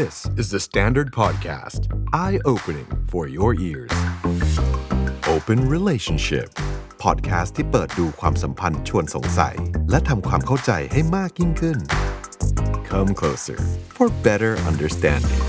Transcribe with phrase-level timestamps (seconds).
[0.00, 1.80] This is the Standard Podcast.
[2.14, 3.92] Eye opening for your ears.
[5.34, 6.48] Open Relationship.
[7.04, 9.56] Podcast ที่เปิดดูความสัมพันธ์ชวนสงสัย
[9.90, 11.78] และทำความเข้าใจให้มากยิ่งขึ้น
[12.90, 13.58] Come closer
[13.96, 15.42] for better understanding.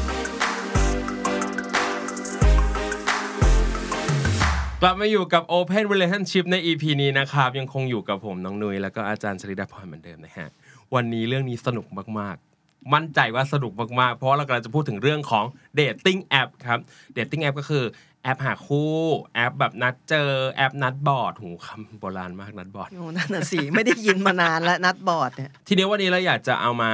[4.82, 10.48] กลับมาอยู่กับ Open Relationship ใน EP นี้นะครับ ยังคงอยู่กับผมน้องนุ้ยแล้วก็อาจารย์ชริดาพรเหมือนเดิมนะฮะ
[10.96, 11.88] วันนี้เรื่องนี้สนุก
[12.20, 12.53] มากๆ
[12.94, 15.46] มั่นใจว่าสนุกมากๆ เพราะว่าเรากำลังจะพูดถึงเรื่องของ
[15.80, 16.80] Dating App ครับ
[17.18, 17.84] Dating App ก็คือ
[18.24, 18.96] แอปหาคู่
[19.36, 26.92] แอปแบบนัดเจอแอปนัดบอร์ดหูคำโบราณมากนัดบอร์ดโอ้นั่นน่ะสิ ไม่ได้ยินมานานแล้วนัดบอร์ดเนี่ยทีนี้วันนี้เราอยากจะเอามา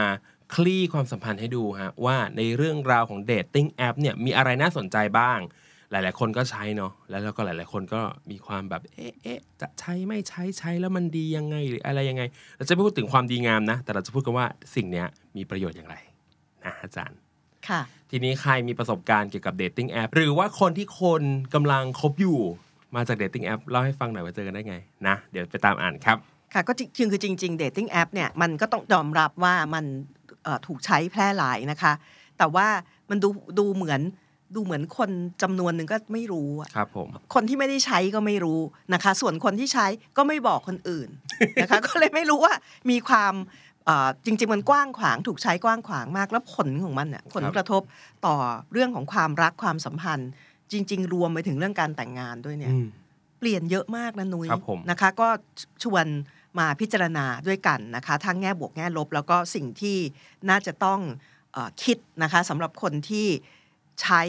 [0.55, 5.39] คลี่ความสัมพันธ์ให้ดูฮะว่าในเรื่องราวของ dating app เนี่ยมีอะไรน่าสนใจบ้าง
[5.91, 12.23] หลาย ๆ คนก็ใช้เนาะแล้วก็หลาย ๆ คนก็มีความแบบเอ๊ะเอ๊ะจะใช้ไม่ใช้ใช้แล้วมันดียังไงหรืออะไรยังไง
[12.57, 15.07] เราจะไม่พูดถึงความดีงามนะ แต่เราจะพูดกันว่าสิ่งเนี้ย
[15.37, 15.95] มีประโยชน์อย่างไร
[16.65, 17.17] นะอาจารย์
[17.67, 21.23] ค่ะทีนี้ใครมีประสบการณ์เกี่ยวกับ dating app หรือว่าคนที่คน
[21.53, 22.39] กำลังคบอยู่
[22.95, 24.75] มาจาก dating app เล่าให้ฟังหน่อยว่าเจอกันได้ไง
[25.07, 26.17] นะเดี๋ยวไปตามอ่านครับ
[26.53, 29.85] ค่ะก็จริงคือจริงๆ dating app เนี่ยมันก็ต้องยอมรับว่ามัน
[30.43, 31.93] เอ่อถูกใช้แพร่หลายนะคะ
[32.37, 32.67] แต่ว่า
[33.09, 34.01] มันดูดูเหมือน
[34.55, 35.09] ดูเหมือนคน
[35.41, 38.59] จำนวนหนึ่งก็ไม่รู้อะครับผมคนที่ไม่ได้ใช้ก็ไม่รู้
[38.93, 39.85] นะคะ ส่วนคนที่ใช้
[40.17, 41.09] ก็ไม่บอกคนอื่น
[41.61, 42.53] นะคะ ก็เลยไม่รู้ว่า
[42.89, 43.33] มีความ
[43.85, 47.81] เอ่อจริง ๆ มันกว้างขวางถูกใช้กว้างขวางมากแล้วผลของมันน่ะผลกระทบ
[48.25, 48.35] ต่อ
[48.73, 50.29] เรื่องของความรักความสัมพันธ์
[50.71, 52.87] จริง ๆ รวมไปถึงเรื่องการแต่งงานด้วยเนี่ยอืม
[53.39, 55.27] เปลี่ยนเยอะมากนะนุ้ยครับผมนะคะ ก็
[55.83, 56.05] ชวน
[56.59, 59.97] มาพิจารณาด้วยกันนะคะทั้งแง่บวกแง่ลบ แล้วก็สิ่งที่
[60.49, 60.99] น่าจะต้อง
[61.53, 63.27] เออคิดนะคะสำหรับคนที่
[64.01, 64.21] ใช้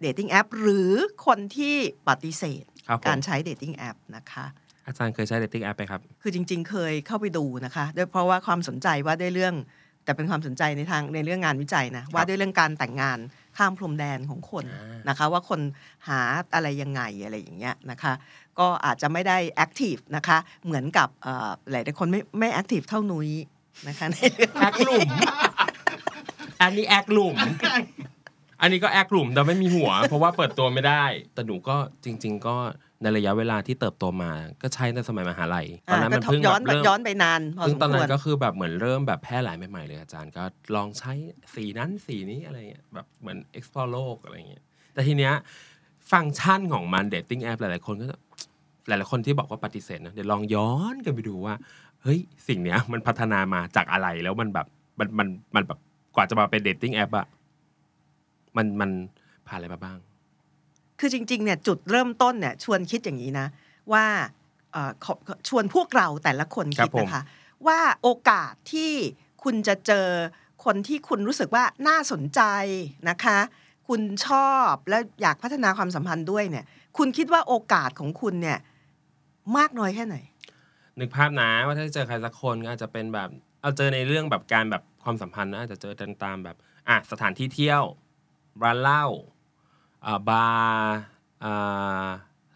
[0.00, 0.92] dating app หรือ
[1.26, 1.74] คนที่
[2.08, 4.44] ปฏิเสธครับผมการใช้ dating app นะคะ
[4.86, 9.54] อาจารย์เคยใช้ dating app ไหมครับ คือจริง ๆ เคยเข้าไปดูนะคะด้วยเพราะว่าความสนใจว่าด้วยเรื่อง
[10.04, 13.18] แต่เป็นความสนใจในทางในเรื่องงานวิจัยนะว่าด้วยเรื่องการแต่งงาน
[13.56, 15.60] ข้ามพรมแดนของคนอีสานนะคะ ว่าคน
[16.08, 16.20] หา
[16.54, 18.12] อะไรยังไงอะไรอย่างเงี้ยนะคะ
[18.58, 23.28] ก็อาจจะไม่ได้ active นะคะ เหมือนกับเอ่อหลายๆคนไม่ไม่ active เท่านุ้ย
[23.88, 25.08] นะคะในเรื่องแอคหลุม
[26.60, 27.36] อันนี้แอคหลุม
[28.60, 31.04] อันนี้ก็แอคหลุมแต่ไม่มีหัว เพราะว่าเปิดตัวไม่ได้
[31.34, 32.56] แต่หนูก็จริง ๆ ก็
[33.02, 34.32] ในระยะเวลาที่เติบโตมา
[34.62, 41.12] ก็ใช้ในสมัยมหาลัยตอนนั้นมันก็เพิ่งย้แบอนบเริ่มย้อนไปนานพอซึ่สงมตอนคนั้วรนก็คือแบบเหมือนเริ่มแบบแพร่หลายใหม่ๆเลยอาจารย์ก็ลองใช้
[41.54, 44.64] สีนั้นสีนี้อะไรเงี้ยแบบเหมือน explore โลกอะไรเงี้ย
[44.94, 45.34] แต่ทีเนี้ย
[46.12, 48.16] ฟังก์ชันของมัน dating app หลายๆคนก็จะ
[48.88, 51.54] หลายๆคนที่บอกว่าปฏิเสธนะเดี๋ยวลองย้อนกันไปดูว่า
[52.02, 54.66] เฮ้ยสิ่งเนี้ยมันพัฒนามาจากอะไรแล้วมันแบบ
[54.98, 55.78] มันมันมันแบบ
[56.14, 57.26] กว่าจะมาเป็น dating app อะ
[58.58, 58.90] มันมัน
[59.48, 59.98] ผ่านอะไรมาบ้าง
[61.00, 63.46] คือจริงๆเนี่ยจุดเริ่มต้นเนี่ยชวนคิดอย่างนี้นะ
[63.92, 64.04] ว่า
[64.72, 65.14] เอ่อขอ
[65.48, 67.22] ชวนพวกเราแต่ละคนครัคิบดผมนะคะ
[67.66, 68.92] ว่าโอกาสที่
[69.44, 70.08] คุณจะเจอ
[70.64, 72.40] คนที่คุณรู้สึกว่าน่าสนใจ
[73.08, 73.38] นะคะ
[73.88, 76.64] คุณชอบและอยากพัฒนาความสัมพันธ์ด้วยเนี่ย
[76.98, 78.58] คุณคิดว่าโอกาสของคุณเนี่ย
[79.56, 80.16] มากน้อยแค่ไหน
[80.98, 83.28] นึกภาพนะว่าถ้าเจอใครสักคนก็อาจจะเป็นแบบ
[83.60, 86.56] เอาเจอในเรื่องแบบการแบบความสัมพันธ์นะอาจจะเจอตามแบบ
[86.88, 87.82] อะสถานที่เที่ยว
[88.62, 89.04] ร้านเหล้า
[90.06, 90.96] อ่าบาร์
[91.44, 92.06] อ่า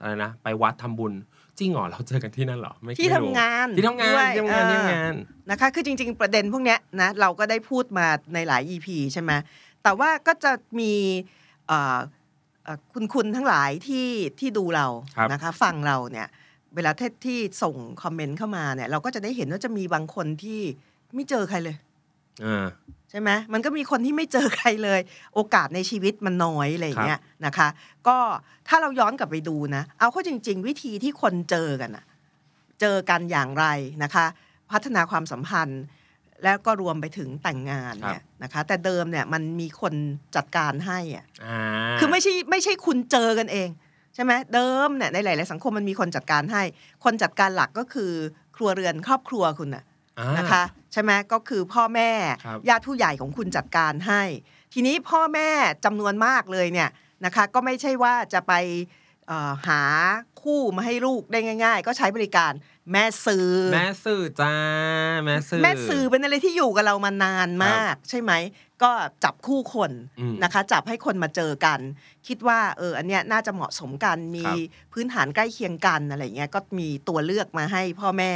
[0.00, 1.12] อะไรนะ ไปวัดทำบุญ
[1.58, 5.14] จริงเหรอเราเจอกันที่นั่นเหรอไม่ที่ไม่รู้ทำงานที่ทำงานด้วยที่ทำงานเออที่ทำงาน
[5.50, 9.32] นะคะ คือจริง ๆ ประเด็นพวกเนี้ยนะเราก็ได้พูดมาในหลาย EP ใช่ไหม
[9.82, 10.92] แต่ว่าก็จะมี
[11.66, 11.98] เอ่อ
[12.64, 14.08] เอ่อคุณคุณทั้งหลายที่
[14.41, 14.86] ที่ดูเรา
[15.16, 16.28] ครับนะคะ ฟังเราเนี่ย
[16.74, 20.60] เวลาที่ที่ส่งคอมเมนต์เข้ามาเนี่ย เราก็จะได้เห็นว่าจะมีบางคนที่
[21.14, 21.76] ไม่เจอใครเลย
[22.44, 22.64] อ่า
[23.12, 25.00] ใช่ไหมมันก็มีคนที่ไม่เจอใครเลย
[25.34, 27.68] โอกาสในชีวิตมันน้อยอะไรอย่างเงี้ยนะคะ
[28.08, 28.16] ก็
[28.68, 32.04] ถ้าเราย้อนกลับไปดูนะ เอาเข้าจริง ๆ วิธีที่คนเจอกันอะ
[32.80, 33.66] เจอกันอย่างไร
[34.02, 34.26] นะคะ
[34.70, 35.82] พัฒนาความสัมพันธ์
[36.44, 39.94] แล้วก็รวมไปถึงแต่งงานเนี่ยนะคะ แต่เดิมเนี่ยมันมีคน
[40.36, 41.58] จัดการให้อะอ่า
[41.98, 43.68] คือไม่ใช่ไม่ใช่คุณเจอกันเอง
[44.14, 46.62] ใช่ไหมเดิมเนี่ยในหลาย ๆ สังคมมันมีคนจัดการให้
[47.04, 48.10] คนจัดการหลักก็คือ
[48.56, 49.91] ครัวเรือนครอบครัวคุณน่ะอ่า
[50.38, 50.62] นะคะ
[50.92, 52.10] ใช่ไหมก็คือพ่อแม่
[52.44, 54.22] ครับญาติผู้ใหญ่ของคุณจัดการให้
[54.72, 55.50] ทีนี้พ่อแม่
[55.84, 56.91] จำนวนมากเลยเนี่ย
[57.24, 58.53] นะคะก็ไม่ใช่ว่าจะไป
[59.28, 59.82] เอ่อหา
[60.42, 62.53] คู่มาให้ลูกได้ง่าย ๆ ก็ใช้บริการ
[62.92, 64.54] แม่สื่อแม่สื่อจ้า
[65.24, 68.32] แม่สื่อแม่สื่อเป็นอะไรที่อยู่กับเรามานานมาก ใช่ไหม
[68.82, 68.91] ก็
[69.24, 71.80] จับคู่คนอืมนะคะ จับให้คนมาเจอกัน
[72.26, 74.56] คิดว่าเอออันเนี้ยน่าจะเหมาะสมกันมีครับ
[74.92, 78.32] พื้นฐานใกล้เคียงกันอะไรเงี้ยก็มีตัวเลือกมาให้พ่อแม่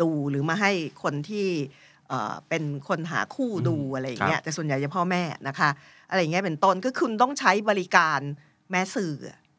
[0.00, 1.48] ดูหรือมาให้คนที่
[2.08, 5.70] เอ่อเป็นคนหาคู่ดูอะไรอย่างเงี้ยแต่ส่วนใหญ่จะพ่อแม่นะคะ
[6.10, 8.20] อะไรอย่างเงี้ยเป็นต้นก็คุณต้องใช้บริการ
[8.70, 9.14] แม่สื่อ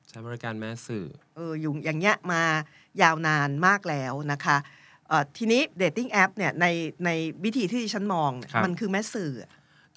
[0.09, 1.05] ใช้บริการแม่สื่อ
[1.35, 2.41] เอออยู่อย่างเงี้ยมา
[3.01, 4.57] ยาวนานมากแล้วนะคะ
[5.07, 6.65] เอ่อทีนี้ dating app เนี่ยใน
[7.05, 7.09] ใน
[7.43, 9.31] วิธีที่ดิฉันมองเนี่ยครับมันคือแม่สื่อ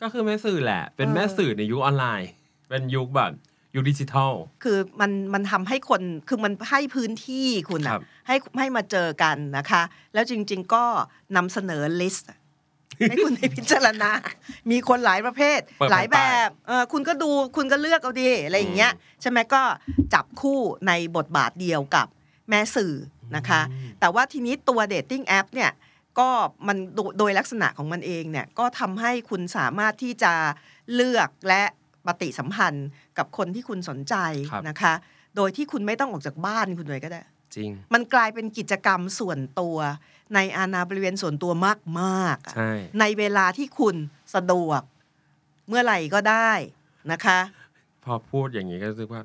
[0.02, 2.30] ก็คือแม่สื่อแหละ เป็นเออแม่สื่อในยุคออนไลน์
[2.68, 3.32] เป็นยุคแบบ
[3.78, 4.32] ยุคดิจิทัล
[4.64, 9.82] คือมันมันทำให้คนคือมันให้พื้นที่คุณครัอะบให้ให้มาเจอกันนะคะ
[10.14, 10.84] แล้วจริง ๆ ก็
[11.36, 12.30] นำเสนอ list
[13.08, 14.10] ให้คุณได้พิจารณา
[14.70, 19.62] มีคนหลายประเภทเปิดหลายแบแผ่นป้ายบเออคุณก็ดู คุณก็เลือกเอาดี อะไรอย่างเงี้ย ใช่ไหมก็
[20.14, 22.06] จับคู่ในบทบาทเดียวกับ
[22.48, 22.94] แม่สื่อ
[23.36, 23.60] นะคะ
[24.00, 25.70] แต่ว่าทีนี้ตัว dating app เนี่ย
[26.18, 26.28] ก็
[26.68, 30.32] มันโดโดยลักษณะของมันเองเนี่ย ก็ทำให้คุณสามารถที่จะ
[30.94, 31.62] เลือกและ
[32.06, 34.14] ปฏิสัมพันธ์กับคนที่คุณสนใจ
[34.52, 34.94] ครับนะคะ
[35.36, 37.22] โดยที่คุณไม่ต้องออกจากบ้านคุณเลยก็ได้
[37.56, 39.76] จริง มันกลายเป็นกิจกรรมส่วนตัว
[40.34, 41.52] ในอาณาบริเวณส่วนตัว
[42.00, 43.96] มากๆอะใช่ในเวลาที่คุณ
[44.34, 44.82] สะดวก
[45.68, 46.52] เมื่อไหร่ก็ได้
[47.12, 47.38] นะคะ
[48.04, 49.22] พอพูดอย่างนี้ก็รู้สึกว่า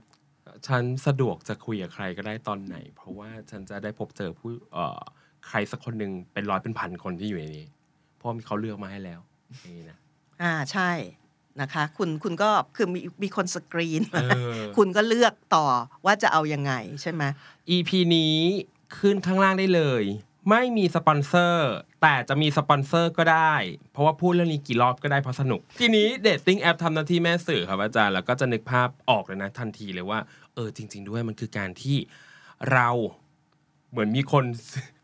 [0.68, 5.02] ฉันสะดวกจะคุยกับใครก็ได้ตอนไหน เพราะว่าฉันจะได้พบเจอผู้เอ่อ
[5.48, 7.66] ใครสักคนหนึ่งเป็นร้อยเป็นพันคนที่อยู่ในนี้
[8.18, 9.20] เพราะมีเขาเลือกมาให้แล้ว
[9.62, 9.98] อย่างนี้นะ
[10.42, 10.92] อ่าใช่
[11.62, 15.66] นะคะคุณคุณก็คือมีมีคนสกรีนเออคุณก็เลือกต่อ
[16.06, 17.24] ว่าจะเอายังไงใช่ไหม
[17.76, 18.36] EP นี้
[18.98, 20.04] ขึ้นข้างล่างได้เลย
[20.50, 21.72] ไม่มีสปอนเซอร์
[22.02, 23.54] แต่จะมีสปอนเซอร์ก็ได้
[23.92, 30.20] เพราะว่าพูดเรื่องนี้กี่รอบก็ได้เพราะสนุก ทีนี้ dating app ทำหน้าที่แม่สื่อครับอาจารย์ แล้วก็จะนึกภาพออกเลยนะทันทีเลยว่า
[30.56, 31.98] เออจริง ๆ ด้วยมันคือการที่
[32.74, 32.90] เรา
[33.92, 34.46] เหมือนมีคน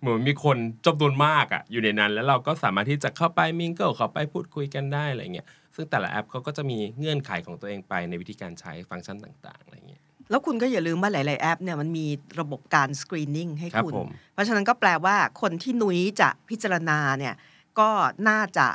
[0.02, 5.48] เหมือนมีคนจำนวนมากอะอยู่ในนั้น แล้วเราก็สามารถที่จะเข้าไป mingle เข้าไปพูดคุยกันได้อะไรเงี้ย
[5.80, 12.06] ซึ่งแต่ละแอปเขาก็จะมีเงื่อนไขของตัวเองไปในวิธีการใช้ฟังก์ชันต่างๆอะไรเงี้ยแล้วคุณก็อย่าลืมว่าหลาย ๆ แอปเนี่ยมันมี
[12.40, 17.36] ระบบการสกรีนนิ่งให้ครับคุณผมเพราะฉะนั้นก็แปลว่าคนที่นุ้ยจะพิจารณาเนี่ย
[17.80, 17.90] ก็
[18.30, 18.68] น่าจะ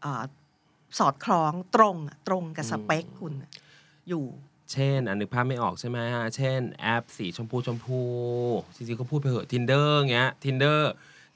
[0.00, 0.22] เอ่อ
[0.98, 3.50] สอดคล้องตรงอะตรงกับสเปคคุณอะ
[4.08, 4.24] อยู่
[4.72, 8.00] เช่น อันนึกภาพไม่ออกใช่ไหมฮะ เช่น แอปสีชมพูชมพู
[8.76, 10.78] จริง ๆ ก็พูดไปเถอะ Tinder เงี้ย Tinder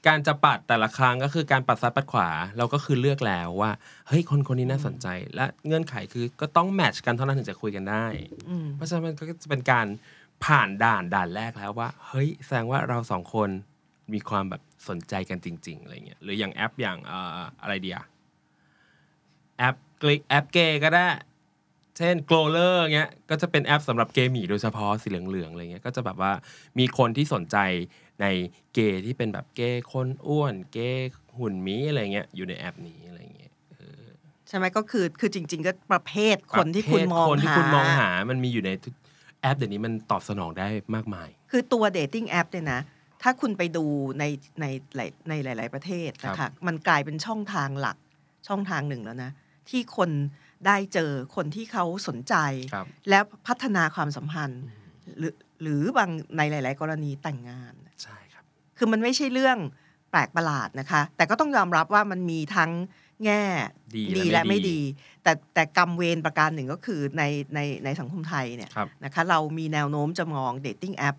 [0.07, 3.71] การจะปัดแต่ละครั้งก็คือการปัดซ้ายปัดขวาเราก็คือเลือกแล้วว่า
[4.07, 8.05] เฮ้ยคนคนนี้น่าสนใจ และเงื่อนไขคือก็ต้องแมทช์กันเท่านั้นถึงจะคุยกันได้
[8.49, 9.87] อืมเพราะฉะนั้นมันก็จะเป็นการ
[10.45, 13.49] ผ่านด่านด่านแรกแล้วว่า เฮ้ยแสดงว่าเราสองคน
[14.13, 17.97] มีความแบบสนใจกันจริง ๆอะไรเงี้ยหรืออย่างแอปอย่างเอ่ออะไรเดีย
[19.57, 21.07] แอปกลิกแอปเกย์ก็ได้
[21.97, 26.31] เช่น g l o w l e r เงี้ยก็จะเป็นแอปสำหรับเกย์หมีโดยเฉพาะสีเหลืองๆอะไรเงี้ยก็จะแบบว่า
[26.79, 27.57] มีคนที่สนใจ
[28.21, 28.25] ใน
[28.73, 33.53] เกย์ที่เป็นแบบเกย์คนอ้วน เกย์หุ่นหมีอะไรเงี้ยอยู่ในแอปนี้อะไรเงี้ย
[34.47, 38.93] ใช่ไหมก็คือคือจริง ๆ ก็ประเภทคนที่คุณมองคนที่หาคุณมองหามันมีอยู่ในทุก
[39.41, 42.81] แอปเดี๋ยวนี้มันตอบสนองได้มากมาย คือตัวเดทติ้งแอปเนี่ยนะ
[43.21, 43.85] ถ้าคุณไปดู
[44.19, 44.23] ใน
[44.61, 44.65] ใน
[44.95, 47.97] หลายในหลาย ๆ ประเทศนะครัคะบมันกลายเป็นช่องทางหลัก
[48.47, 49.31] ช่องทางหนึ่งแล้วนะ
[49.69, 50.09] ที่คน
[50.65, 52.35] ได้เจอคนที่เขาสนใจ
[52.73, 54.63] ครับแล้วพัฒนาความสัมพันธ์
[55.17, 57.73] หรือหรือบางในหลาย ๆ กรณีแต่งงาน
[58.03, 58.43] ใช่ครับ
[58.77, 59.57] คือมันไม่ใช่เรื่อง
[60.11, 62.71] แปลกประหลาดนะคะ แต่ก็ต้องยอมรับว่ามันมีทั้ง
[63.25, 63.43] แง่
[63.95, 64.79] ดีและและไม่ไม่ดีดี
[65.23, 67.23] แต่แต่กรรมเวรประการหนึ่งก็คือใน
[67.55, 71.15] ในในสังคมไทยเนี่ยครับนะคะเรามีแนวโน้มจะมอง dating app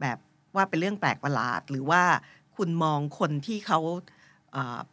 [0.00, 0.18] แบบ
[0.54, 2.02] ว่าเป็นเรื่องแปลกประหลาด หรือว่า
[2.56, 4.00] คุณมองคนที่เขาเอ่อ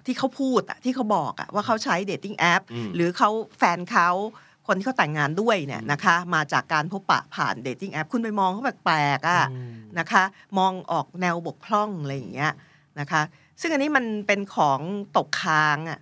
[0.05, 4.09] ที่เขาพูดอะที่เขาบอกอะว่าเขาใช้ dating app อืมหรือเขาแฟนเขา
[4.67, 10.23] คนที่เขาแต่งงานด้วยเนี่ยนะคะ มาจากการพบปะผ่าน dating app คุณไปมองเขาแปลกๆอะอืมนะคะ
[10.57, 12.51] มองออกแนวบกพร่องอะไรอย่างเงี้ย
[12.99, 13.21] นะคะ
[13.61, 14.79] ซึ่งอันนี้มันเป็นของ
[15.17, 15.99] ตกค้างอะ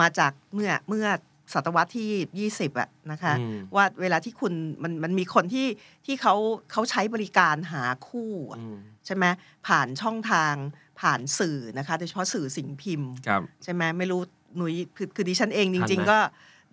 [0.00, 1.06] มาจากเมื่อเมื่อ
[1.54, 4.52] ศตวรรษที่ 20อะนะคะอืมว่าเวลาที่คุณ
[4.82, 5.68] มันมันมีคนที่
[6.06, 6.34] ที่เขา
[6.72, 8.76] เขาใช้บริการหาคู่อะอืม
[9.06, 9.24] ใช่ไหม
[9.66, 10.54] ผ่านช่องทาง
[11.00, 14.20] ผ่านสื่อนะคะโดยเฉพาะสื่อสิ่งพิมพ์ครับใช่ไหมไม่รู้
[14.56, 16.18] หนุยคือคือดิฉันเองจทันริงไหมๆก็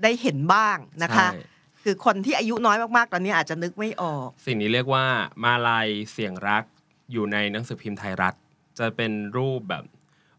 [0.03, 1.43] ได้เห็นบ้างนะคะใช่
[1.83, 5.05] คือคนที่อายุน้อยมากๆ ตอนนี้อาจจะนึกไม่ออก สิ่งนี้เรียกว่า
[5.43, 6.63] มาลายเสียงรัก
[7.11, 8.33] อยู่ในหนังสือพิมพ์ไทยรัฐ
[8.79, 9.83] จะเป็นรูปแบบ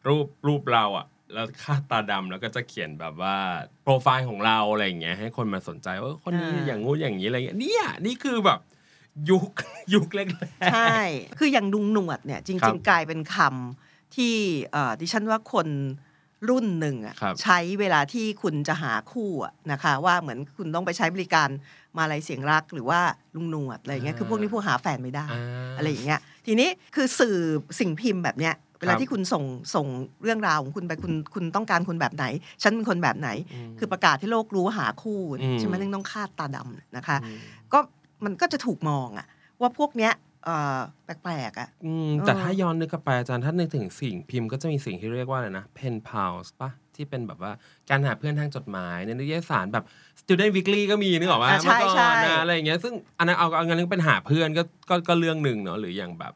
[0.08, 3.36] รูปรูปเราอะแล้วคาดตาดำแล้วก็จะเขียนแบบว่า
[3.82, 8.58] โปรไฟล์ของเราอะไรอย่างเงี้ยให้คนมาสนใจว่าคนนี้อ่าอย่างงู้นอย่างนี้อะไรเงี้ยเนี่ยนี่คือแบบ
[9.30, 9.50] ยุค
[9.94, 10.96] ยุคแรกๆใช่
[11.38, 14.34] คืออย่างดุงหนวดเนี่ยจครัริงบๆกลายเป็นคำที่
[14.72, 15.68] เอ่อดิฉันว่าคน
[16.48, 21.48] รุ่นหนึ่งอะครับใช้เวลาที่คุณจะหาคู่อะนะคะว่าเหมือนคุณต้องไปใช้บริการ
[21.96, 23.00] มาลายเสียงรักหรือว่า
[23.34, 25.42] ลุงหนวดอะไรอย่างเงี้ยคือพวกนี้พวกหาแฟนไม่ได้อ่า
[25.76, 27.36] อะไรอย่างเงี้ยทีนี้คือสื่อ
[27.80, 29.44] สิ่งพิมพ์แบบเนี้ยเวลาครับที่คุณส่ง
[29.74, 29.86] ส่ง
[30.22, 32.24] เรื่องราวของคุณไปคุณคุณต้องการคนแบบไหน
[32.62, 33.28] ฉันเป็นคนแบบไหน
[33.68, 37.38] มคือประกาศให้โลกรู้ว่าหาคู่อืมใช่ไหมนึงต้องคาดตาดำนะคะอืม
[37.72, 37.78] ก็
[38.26, 39.26] มันก็จะถูกมองอะ
[39.60, 40.12] ว่าพวกเนี้ย
[40.44, 47.52] เอ่อแปลกๆอะอืมแต่เออถ้าย้อนนึกกลับไปอาจารย์ถ้านึกถึงสิ่งพิมพ์ก็จะมีสิ่งที่เรียกว่าอะไรนะ pen pals ปะที่เป็นแบบว่า
[47.90, 49.84] การหาเพื่อนทางจดหมายในนิตยสารแบบ
[50.20, 56.34] student weekly ก็มีนึกออกว่าอ่าใช่เมื่อก่อนใช่นะอะไรอย่างเงี้ยซึ่งอันนั้นเอาเอางั้นเป็นหาเพื่อนก็ก็ก็เรื่องหนึ่งเนาะหรืออย่างแบบ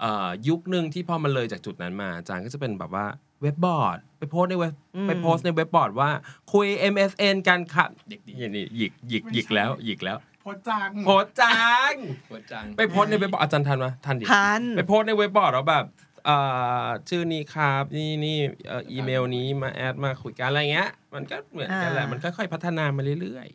[0.00, 3.06] เอ่อยุคหนึ่งที่พอมันเลยจากจุดนั้นมาอาจารย์ก็จะเป็นแบบว่า
[3.42, 6.10] เว็บบอร์ดไปโพสต์ในเว็บอืมไปโพสต์ในเว็บบอร์ดว่า
[6.52, 8.26] คุย MSN กันค่ะเด็กๆ
[8.56, 11.58] นี่หยิกหยิกหยิกแล้วหยิกแล้วโพสต์จังโพสต์จั
[11.90, 11.92] ง
[12.30, 15.84] ปวดจัง ไปโพสต์ในเว็บบอร์ดอาจารย์ทันไหมทันดิ ทัน ไปโพสต์ในเว็บบอร์ดแล้วแบบ
[16.26, 16.36] เอ่
[16.84, 23.48] อชื่อนี้ครับนี่นี่เอ่ออีเมลนี้มาแอดมาคุยกันอะไรเงี้ย มันก็เหมือนกันแหละ อ่ามั มันค่อยๆพัฒนามาเรื่อย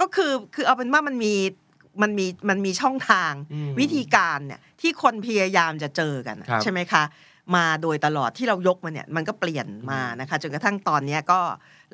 [0.00, 1.34] ก็คือคือเอาเป็นว่ามันมี
[2.02, 7.04] มันมีมันมีช่องทางอืม วิธีการเนี่ยที่คนพยายามจะเจอกันอะครับ ใช่ไหมคะ
[7.56, 11.40] มาโดยตลอดที่เรายกมาเนี่ยมันก็เปลี่ยนมานะคะ จนกระทั่งตอนเนี้ยก็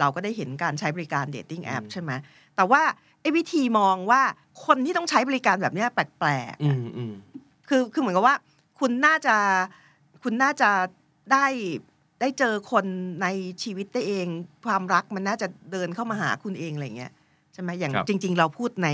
[0.01, 2.11] เราก็ได้เห็นการใช้บริการ dating app อืมใช่ไหม
[2.57, 2.83] แต่ว่า
[3.23, 4.23] ไอ้วิธีมองว่า
[4.67, 8.37] คนที่ต้องใช้บริการแบบเนี้ยแปลกๆอืมอืมๆคือคือเหมือนกับว่า
[8.79, 9.37] คุณน่าจะ
[10.23, 10.71] คุณน่าจะ
[11.33, 11.47] ได้
[12.21, 12.85] ได้เจอคน
[13.23, 13.27] ใน
[13.63, 14.27] ชีวิตได้เอง
[14.67, 17.13] ความรักมันน่าจะเดินเข้ามาหาคุณเองอะไรเงี้ย
[17.53, 18.89] ใช่ไหมอย่างครับจริง ๆ เราพูดใน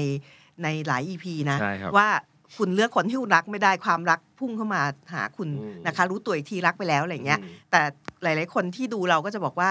[0.62, 2.08] ในหลาย EP นะใช่ครับว่า
[2.56, 4.80] คุณเลือกคนที่คุณรักไม่ได้ความรักพุ่งเข้ามา
[5.14, 7.80] หาคุณอืมนะคะ รู้ตัวอีกทีรักไปแล้วอะไรเงี้ยอืมแต่
[8.22, 9.70] หลาย ๆ คนที่ดูเราก็จะบอกว่า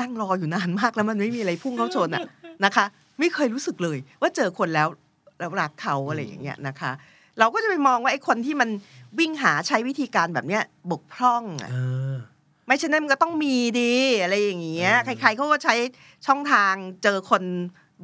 [0.00, 2.20] นั่งรออยู่นานมากแล้วมันไม่มีอะไรพุ่งเข้าชนอะ
[2.64, 2.86] นะคะ
[3.18, 4.88] ไม่เคยรู้สึกเลย ว่าเจอคนแล้ว
[5.38, 6.92] แล้วรักเขาอะไรอย่างเงี้ยนะคะ
[7.38, 8.68] เราก็จะไปมองว่าไอ้คนที่มัน
[9.18, 12.14] วิ่งหาใช้วิธีการแบบเนี้ยบกพร่องอะอ่า
[12.66, 15.74] ไม่ฉะนั้นมันก็ต้องมีดีอะไรอย่างเงี้ยอืมใครๆเขาก็ใช้
[16.26, 17.42] ช่องทางเจอคน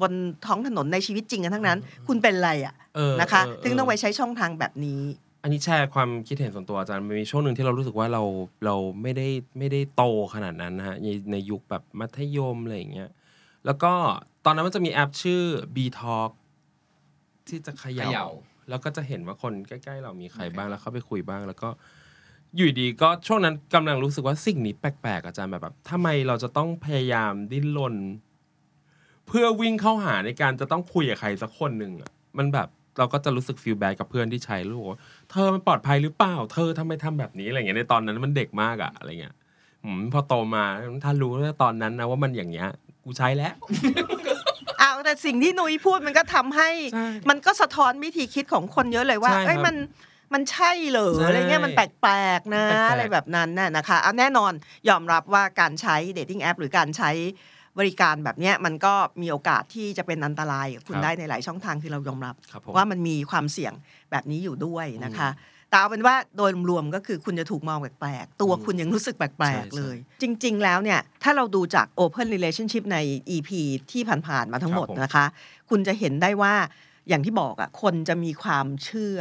[0.00, 0.12] บน
[0.46, 5.02] ท้องถนนในชีวิตจริงกันทั้งนั้น คุณเป็นอะไรอะเออนะคะเถึงต้องไปใช้ช่องทางแบบนี้
[5.42, 8.22] อันนี้แชร์ความคิดเห็นส่วนตัวอาจารย์มันมีช่วงหนึ่งที่เรารู้สึกว่าเรา
[8.64, 10.02] เราไม่ได้ไม่ได้โต
[10.34, 13.08] ขนาดนั้นนะฮะในในยุคแบบมัธยมอะไรอย่างเงี้ย
[13.68, 13.92] แล้วก็
[14.44, 15.42] ตอนนั้นมันจะมีแอปชื่อ
[15.75, 16.30] B Talk
[17.48, 18.28] ที่จะเขเขย่าย่า
[18.68, 21.68] แล้วก็จะเห็นว่าคนใกล้ๆ เรามีใครบ้างแล้วเข้าไปคุยบ้าง แล้วก็
[22.56, 27.94] อยู่ดีก็ช่วงนั้นกำลังรู้สึกว่าสิ่งนี้แปลกๆอาจารย์แบบแบบทำไมเราจะต้องพยายามดิ้นรน
[29.26, 39.34] เพื่อวิ่งเข้าหาในการจะต้องคุยกับใครสักคนหนึ่งอะมันแบบเราก็จะรู้สึกฟีลแบดกับเพื่อนที่ใช้รู้ว่าเธอมันปลอดภัยหรือเปล่า เธอทำไมทำแบบนี้อะไรเงี้ยในตอนนั้นมันเด็กมากอะอะไรเงี้ย
[39.84, 40.64] อืมพอโตมา
[41.04, 42.68] ถ้ารู้ว่าตอนนั้นนะว่ามันอย่างเงี้ย
[43.08, 43.54] กูใช้แล้ว
[44.80, 49.76] อ้าวแต่สิ่งที่นุ้ยพูดมันก็ทำให้ใช่มันก็สะท้อนวิธีคิดของคนเยอะเลยว่าใช่ครับเอ้ยมัน
[50.34, 54.52] มันใช่เหรอใช่อะไรเงี้ยมันแปลกๆนะแปลกๆอะไรแบบนั้นน่ะนะคะเอาแน่นอน
[54.88, 57.10] ยอมรับว่าการใช้ dating app หรือการใช้
[57.78, 63.72] บริการแบบเนี้ยมันก็มีโอกาสที่จะเป็นอันตรายกับคุณครับได้ในหลายช่องทางที่เรายอมรับครับผมว่ามันมีความเสี่ยง
[64.10, 65.28] แบบนี้อยู่ด้วยนะคะ
[65.70, 72.98] แต่เอาเป็นว่าโดยรวมๆก็คือคุณจะถูกมองแปลกๆ ตัวคุณยังรู้สึกแปลใช่กๆเลย จริง ๆ แล้วเนี่ย ถ้าเราดูจาก Open Relationship ใน
[73.37, 73.50] EP
[73.90, 75.25] ที่ผ่านๆมาทั้งหมดครับผมนะคะ
[75.70, 76.54] คุณจะเห็นได้ว่า
[77.08, 79.18] อย่างที่บอกอะคนจะมีความเชื่อ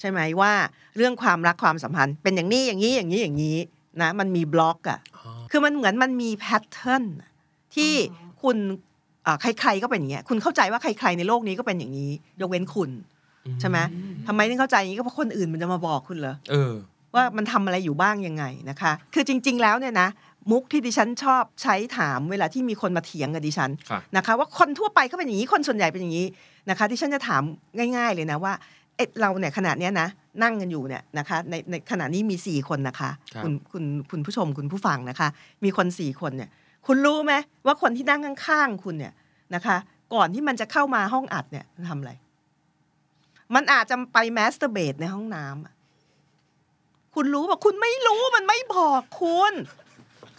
[0.00, 0.52] ใช่ไหมว่า
[0.96, 3.58] เรื่องความรักความสัมพันธ์ เป็นอย่างนี้อย่างนี้อย่างนี้อย่างนี้
[4.02, 7.04] นะมันมีบล็อกอะอ๋อคือมันเหมือนมันมีแพทเทิร์น
[7.74, 7.92] ที่
[8.42, 8.56] คุณ
[9.24, 12.10] เอ่อใครๆก็เป็นอย่างเงี้ยคุณเข้าใจว่าใครๆในโลกนี้ก็เป็นอย่างนี้
[12.40, 12.90] ยกเว้นคุณ
[13.60, 13.78] ใช่ไหม
[14.26, 16.72] ทำไมถึงเข้าใจอย่างนี้ก็เพราะคนอื่นมันจะมาบอกคุณเหรอเออ
[17.14, 20.08] ว่ามันทำอะไรอยู่บ้างยังไงนะคะ คือจริง ๆ แล้วเนี่ยนะ
[20.50, 26.26] มุกที่ดิฉันชอบใช้ถามเวลาที่มีคนมาเถียงกับดิฉันค่ะนะคะว่าคนทั่วไปเขาเป็นอย่างนี้คนส่วนใหญ่เป็นอย่างนี้
[26.70, 27.42] นะคะที่ฉันจะถาม
[27.96, 28.52] ง่าย ๆ เลยนะว่า
[28.96, 30.08] เอ๊ะเราเนี่ยขณะเนี้ยนะ
[30.42, 35.28] นั่งกันอยู่เนี่ยนะคะในในขณะนี้มีสี่คนนะคะครับณคุณคุณผู้ชมคุณผู้ฟังนะคะ
[35.64, 36.50] มีคนสี่คนเนี่ย
[36.86, 37.32] คุณรู้ไหม
[37.66, 39.12] ว่าคนที่นั่งข้างๆคุณเนี่ย
[39.54, 39.76] นะคะ
[40.14, 42.12] ก่อนที่มันจะเข้ามาห้องอัดเนี่ยมันทำอะไร
[43.54, 49.52] มันอาจจะไป masturbate ในห้องน้ำคุณรู้ป่ะคุณไม่รู้มันไม่บอกคุณ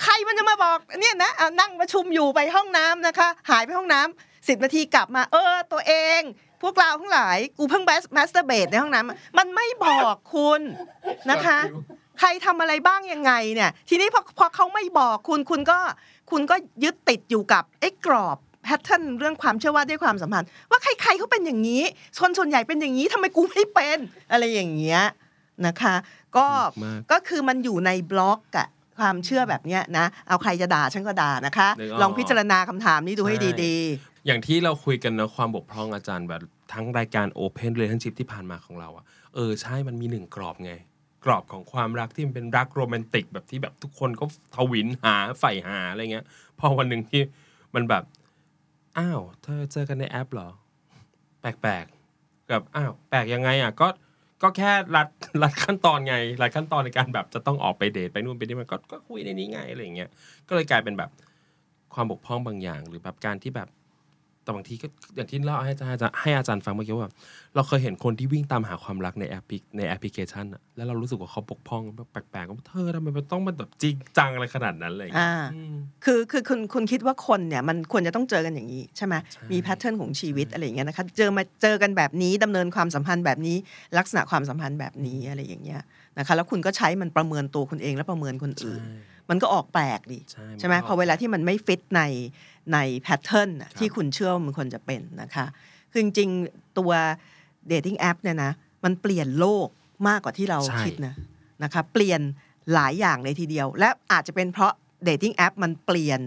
[0.03, 6.22] ใครมันจะมาบอกเนี่ยนะเอานั่งประชุมอยู่ไปห้องน้ำนะคะ หายไปห้องน้ำสิบนาทีกลับมา เออ ตัวเอง
[6.62, 10.62] พวกเราทั้งหลายกูเพิ่ง masturbate ในห้องน้ำมันไม่บอกคุณ
[11.32, 11.60] นะคะ
[12.20, 15.80] ใครทำอะไรบ้างยังไงเนี่ย ทีนี้พอพอเขาไม่บอกคุณคุณก็
[16.32, 21.84] คุณก็ยึดติดอยู่กับไอ้กรอบ แพทเทิร์นเรื่องความเชื่อว่าด้วยความสัมพันธ์ ว่าใครๆเขาเป็นอย่างนี้
[22.22, 23.98] คนส่วนใหญ่เป็นอย่างนี้ทำไมกูไม่เป็น
[24.32, 25.01] อะไรอย่างเงี้ย
[25.68, 25.96] นะคะ
[26.38, 26.48] ก็
[26.84, 28.68] มากก็คือมันอยู่ในบล็อกอะ
[29.00, 33.75] ความเชื่อแบบเนี้ยนะ เอาใครจะด่าฉันก็ด่านะคะนึกออกลองพิจารณาคำถามนี้ดูให้ใช่ดี
[34.25, 36.41] อย่างที่เราคุยกันเนอะความบกพร่องอาจารย์แบบ
[36.74, 40.74] ทั้งรายการ Open Relationship ที่ผ่านมาของเราอะเออใช่มันมีหนึ่งกรอบไง
[41.25, 44.25] กรอบของความรักที่มันเป็นรักโรแมนติกแบบที่แบบทุกคนก็
[44.56, 46.25] ทวินหาใฝ่หาอะไรเงี้ย
[46.60, 47.22] พอวันหนึ่งที่
[47.75, 48.03] มันแบบ
[48.98, 50.50] อ้าว เธอเจอกันในแอปเหรอ
[51.41, 53.88] แปลกๆกับอ้าวแปลกยังไงอะก็
[54.43, 55.07] ก็แค่รัด
[55.41, 60.10] รัดขั้นตอนไงรัดขั้นตอนในการแบบจะต้องออกไปเดทไปนู่นไปนี่มันก็ก็คุยในนี้ไงอะไรอย่างเงี้ย
[60.48, 61.10] ก็เลยกลายเป็นแบบ
[61.93, 63.69] ความบกพร่องบางอย่าง หรือแบบการที่แบบ
[64.43, 67.12] แต่บางทีก็อย่างที่เล่าให้อาจารย์ให้อาจารย์ฟังเมื่อกี้ว่า
[67.55, 83.57] เราเคยเห็นคนที่วิ่งตามหาความรักในแอปพลิในแอปพลิเคชันอะแล้วเรารู้สึกว่าเขาบกพร่องแบบแปลกๆว่าเธอทำไมมันต้องมันแบบจริงจังอะไรขนาดนั้นเลยๆอ่าอืมคือคือคุณคุณคิดว่าคนเนี่ยมันควรจะต้องเจอกันอย่างนี้ใช่ไหมใช่มี pattern ของชีวิตอะไรอย่างเงี้ยนะคะเจอมาเจอกันแบบนี้ดำเนินความสัมพันธ์แบบนี้
[83.98, 85.81] ลักษณะความสัมพันธ์แบบนี้อะไรอย่างเงี้ย
[86.17, 92.01] นะคะแล้วคุณก็ใช้มันประเมินตัวคุณเองและประเมินคนอื่นใช่มันก็ออกแปลกดิใช่ใช่ไหมมันก็พอเวลาที่มันไม่ฟิตใน
[92.74, 95.46] ใน pattern ครับที่คุณเชื่อว่ามันควรจะเป็นนะคะ
[95.91, 96.91] คือจริงๆตัว
[97.67, 98.51] dating app เนี่ยนะ
[98.84, 99.68] มันเปลี่ยนโลก
[100.08, 101.15] มากกว่าที่เราใช่คิดนะ
[101.63, 102.22] นะคะเปลี่ยน
[102.74, 106.22] หลายอย่างเลยทีเดียว และอาจจะเป็นเพราะ dating app มันเปลี่ยน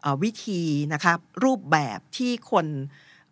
[0.00, 0.62] เอ่อวิธี
[0.92, 1.12] นะคะ
[1.44, 2.66] รูปแบบที่คน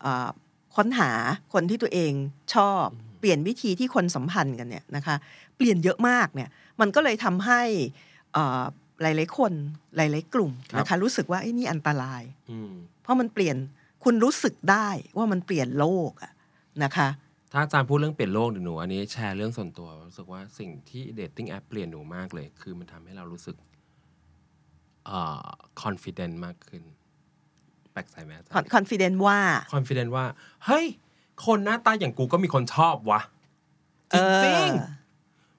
[0.01, 0.29] เอ่อ
[0.77, 1.11] ค้นหา
[1.53, 2.13] คนที่ตัวเอง
[2.55, 2.85] ชอบ
[3.19, 5.17] เปลี่ยนวิธีที่คนสัมพันธ์กันเนี่ยนะคะ
[5.57, 6.49] เปลี่ยนเยอะมากเนี่ย
[6.81, 7.63] มันก็เลยทำให้
[8.33, 8.63] เอ่อ
[9.02, 9.52] หลาย ๆ คน
[9.97, 13.57] หลาย ๆ กลุ่มนะคะรู้สึกว่าไอ้ยนี่อันตรายอืมเพราะมันเปลี่ยน
[14.04, 16.33] คุณรู้สึกได้ว่ามันเปลี่ยนโลกอะ
[16.85, 17.09] นะคะ
[17.52, 23.57] ถ้าอาจารย์พูดเรื่องเปลี่ยนโลกเดี๋ยวหนูอันนี้แชร์เรื่องส่วนตัวรู้สึกว่าสิ่งที่ dating app เปลี่ยนหนูมากเลย คือมันทำให้เรารู้สึก
[25.07, 25.49] เอ่อ
[25.83, 26.83] confident มากขึ้น
[27.92, 29.38] แปลกใจไหมอาจารย์ confident ว่า
[29.75, 30.25] confident ว่า
[30.66, 30.87] เฮ้ย
[31.47, 33.21] คนหน้าตาอย่างกูก็มีคนชอบวะ
[34.12, 34.26] จริงเอ
[34.64, 35.00] อๆ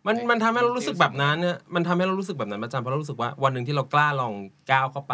[0.08, 4.34] มันมันทำให้เรารู้สึกแบบนั้นเนี่ยมันทำให้เรารู้สึกแบบนั้นประจำเพราะเรารู้สึกว่าวันหนึ่งที่เรากล้าลอง
[4.72, 5.14] ก้าวเข้าไป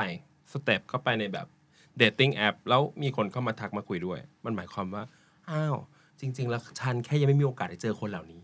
[0.51, 1.48] step เข้าไปในแบบ
[1.98, 5.03] dating app แล้วมีคนเข้ามาทักมาคุยด้วย มันหมายความว่า
[5.51, 5.75] อ้าว
[6.20, 8.44] จริง ๆ แล้วฉันแค่ยังไม่มีโอกาสได้เจอคนเหล่านี้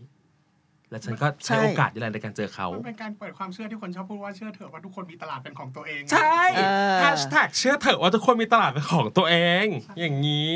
[0.90, 6.62] และฉันก็ใช้ใช่โอกาสนี่แหละในการเจอเขา มันเป็นการเปิดความเชื่อที่คนชอบพูดว่าเชื่อเถอะว่าทุกคนมีตลาดเป็นของตัวเอง ใช่เอ
[6.94, 9.66] อแฮชแท็กเชื่อเถอะว่าทุกคนมีตลาดเป็นของตัวเอง
[10.00, 10.54] อย่างนี้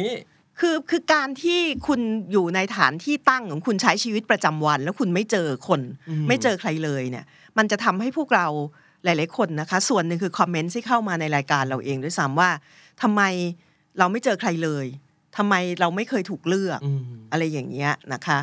[0.59, 1.99] คือคือการที่คุณ
[2.31, 7.25] อยู่ในฐานที่ตั้งของคุณใช้ชีวิตประจำวัน แล้วคุณไม่เจอคนอืมไม่เจอใครเลยเนี่ย
[7.57, 8.47] มันจะทำให้พวกเรา
[9.03, 12.49] หลาย ๆ คนนะคะ ส่วนหนึ่งคือคอมเมนต์ที่เข้ามาในรายการเราเองด้วยซ้ำว่า
[13.01, 13.21] ทำไม
[13.99, 14.85] เราไม่เจอใครเลย
[15.37, 18.39] ทำไมเราไม่เคยถูกเลือกอืมอะไรอย่างเงี้ยนะคะ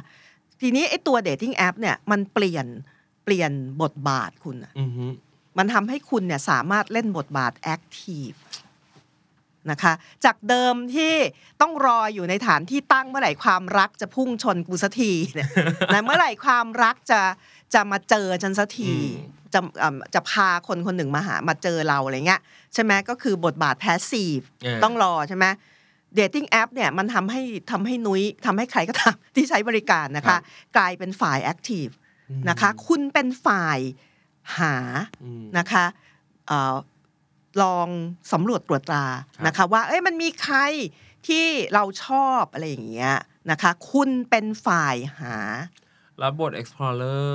[0.60, 2.66] ทีนี้ไอ้ตัว dating app เนี่ยมันเปลี่ยน
[3.24, 3.52] เปลี่ยน
[3.82, 5.06] บทบาทคุณอะอือฮึ
[5.58, 8.30] มันทำให้คุณเนี่ยสามารถเล่นบทบาท active
[9.70, 9.92] นะคะ
[10.24, 11.14] จากเดิมที่
[11.60, 15.48] ต้องรออยู่ในฐานที่ตั้งเมื่อไหร่ความรักจะพุ่งชนกูสักทีเนี่ย
[15.94, 17.20] นะเมื่อไหร่ความรักจะ
[17.74, 18.92] จะมาเจอฉันสักที
[19.54, 22.40] จะเอิ่มจะพาคนคนหนึ่งมาหามาเจอเราอะไรเงี้ย
[22.74, 25.46] ใช่ไหมก็คือบทบาท passive เออต้องรอใช่ไหม
[26.14, 30.40] dating app เนี่ยมันทำให้ทำให้นุ้ยทำให้ใครก็ตามที่ใช้บริการนะคะครับ
[30.76, 31.86] กลายเป็นฝ่าย active
[32.48, 33.78] นะคะ คุณเป็นฝ่าย
[34.58, 34.74] หา
[35.22, 35.84] อืมนะคะ
[36.46, 36.74] เอ่อ
[37.62, 37.88] ลอง
[38.32, 39.04] สำรวจตรวจตรา
[39.36, 40.58] ครับนะคะว่าเอ้ยมันมีใคร
[41.28, 43.14] ที่เราชอบอะไรอย่างเงี้ย
[43.50, 45.36] นะคะ คุณเป็นฝ่ายหา
[46.20, 47.34] แล้วบท explorer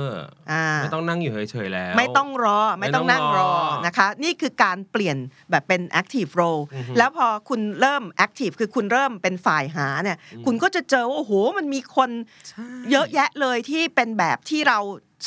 [0.50, 5.16] อ่าไม่ต้องนั่งอยู่เฉยๆแล้ว ไม่ต้องรอไม่ต้องนั่งรอไม่ต้องรอนะคะ นี่คือการเปลี่ยน
[5.50, 12.10] แบบเป็น active role อือฮึแล้วพอคุณเริ่ม active คือคุณเริ่มเป็นฝ่ายหาเนี่ย คุณก็จะเจอว่าโอ้โหมันมีคน
[12.48, 14.78] ใช่เยอะแยะเลยที่เป็นแบบที่เรา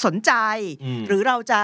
[0.06, 0.32] สนใจ
[0.84, 1.62] อืมหรือเราจะ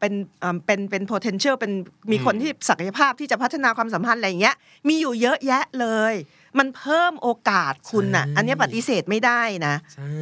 [0.00, 1.72] เอ่อเป็นเอ่อเป็นเป็น potential เป็น
[2.12, 4.56] มีคนอืมที่ศักยภาพที่จะพัฒนาความสัมพันธ์อะไรอย่างเงี้ย
[4.88, 6.14] มีอยู่เยอะแยะเลย
[6.58, 10.14] มันเพิ่มโอกาสคุณน่ะ อันเนี้ยปฏิเสธไม่ได้นะใช่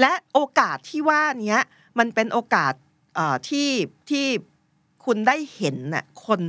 [0.00, 1.60] และโอกาสที่ว่าเนี้ย
[1.98, 2.72] มันเป็นโอกาส
[3.14, 3.68] เอ่อที่
[4.10, 4.26] ที่
[5.04, 6.40] คุณได้เห็นน่ะคน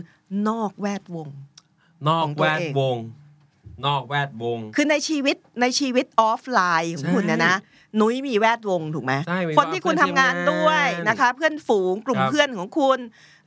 [0.50, 1.30] นอกแวดวง
[2.08, 2.98] นอกของตัแววดเองวง
[3.86, 7.56] นอกแวดวง คือในชีวิตในชีวิตออฟไลน์ของคุณนะนะ
[8.00, 13.00] นุ้ยมีแวดวงถูกไหมใช่มีคนที่คุณทำงานเพื่อนที่ด้วยทำงานด้วยนะคะ เพื่อนฝูงกลุ่มครับเพื่อนของคุณ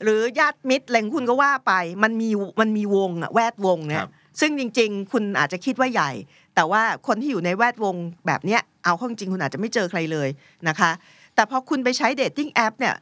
[0.03, 4.11] หรือญาติมิตรอะไรของคุณก็ว่าไป มันมีมันมีวงอะแวดวงเนี่ยครับ
[4.41, 6.11] ซึ่งจริง ๆ คุณอาจจะคิดว่าใหญ่
[6.55, 10.29] แต่ว่าคนที่อยู่ในแวดวงแบบเนี้ยเอาเข้าจริงๆคุณอาจจะไม่เจอใครเลย
[10.69, 10.91] นะคะ
[11.35, 12.95] แต่พอคุณไปใช้ dating app เนี่ย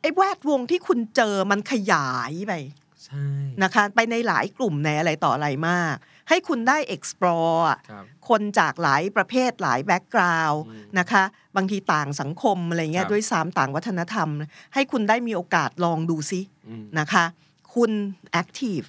[0.00, 2.52] ไอ้แวดวงที่คุณเจอมันขยายไป
[3.04, 3.24] ใช่
[3.62, 5.94] นะคะ ไปในหลายกลุ่มในอะไรต่ออะไรมาก
[6.28, 11.24] ให้คุณได้ explore อะครับคนจากหลายประเภทหลาย background อืมนะคะ
[11.56, 14.28] บางทีต่างสังคมอะไรเงี้ยครับด้วยซ้ำต่างวัฒนธรรม
[14.74, 17.24] ให้คุณได้มีโอกาสลองดูซิอืมนะคะ
[17.74, 17.90] คุณ
[18.42, 18.88] active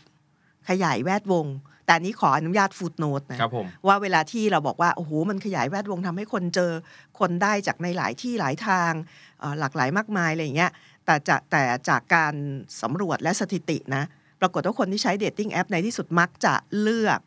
[0.70, 1.48] ขยายแวดวง
[1.86, 6.72] แต่อันนี้ขออนุญาต footnote นะครับผมว่าเวลาที่เราบอกว่า โอ้โห มันขยายแวดวงทำให้คนเจอ
[7.20, 8.92] คนได้จากในหลายที่หลายทาง
[9.40, 10.72] เอ่อหลากหลายมากมายอะไรอย่างเงี้ย
[11.06, 12.34] แต่จากแต่จากการ
[12.82, 14.04] สำรวจและสถิตินะ
[14.42, 17.20] ปรากฏว่าคนที่ใช้ dating app ในที่สุดมักจะเลือก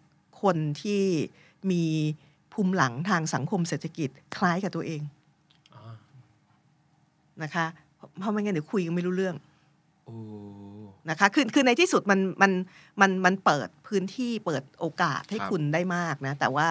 [0.42, 1.02] คนที่
[1.70, 1.85] มี
[2.52, 5.00] ภูมิหลังทางสังคมเศรษฐกิจคล้ายกับตัวเอง
[5.74, 5.94] อ่า
[7.42, 7.66] นะคะ
[8.18, 9.37] เพราะไม่งั้นเดี๋ยวคุยกันไม่รู้เรื่อง
[10.05, 10.14] โอ้
[11.11, 12.52] นะคะคือคือในที่สุดมันมัน
[13.00, 16.68] มันมันเปิดพื้นที่เปิดโอกาสให้ครับคุณได้มากนะ แต่ว่า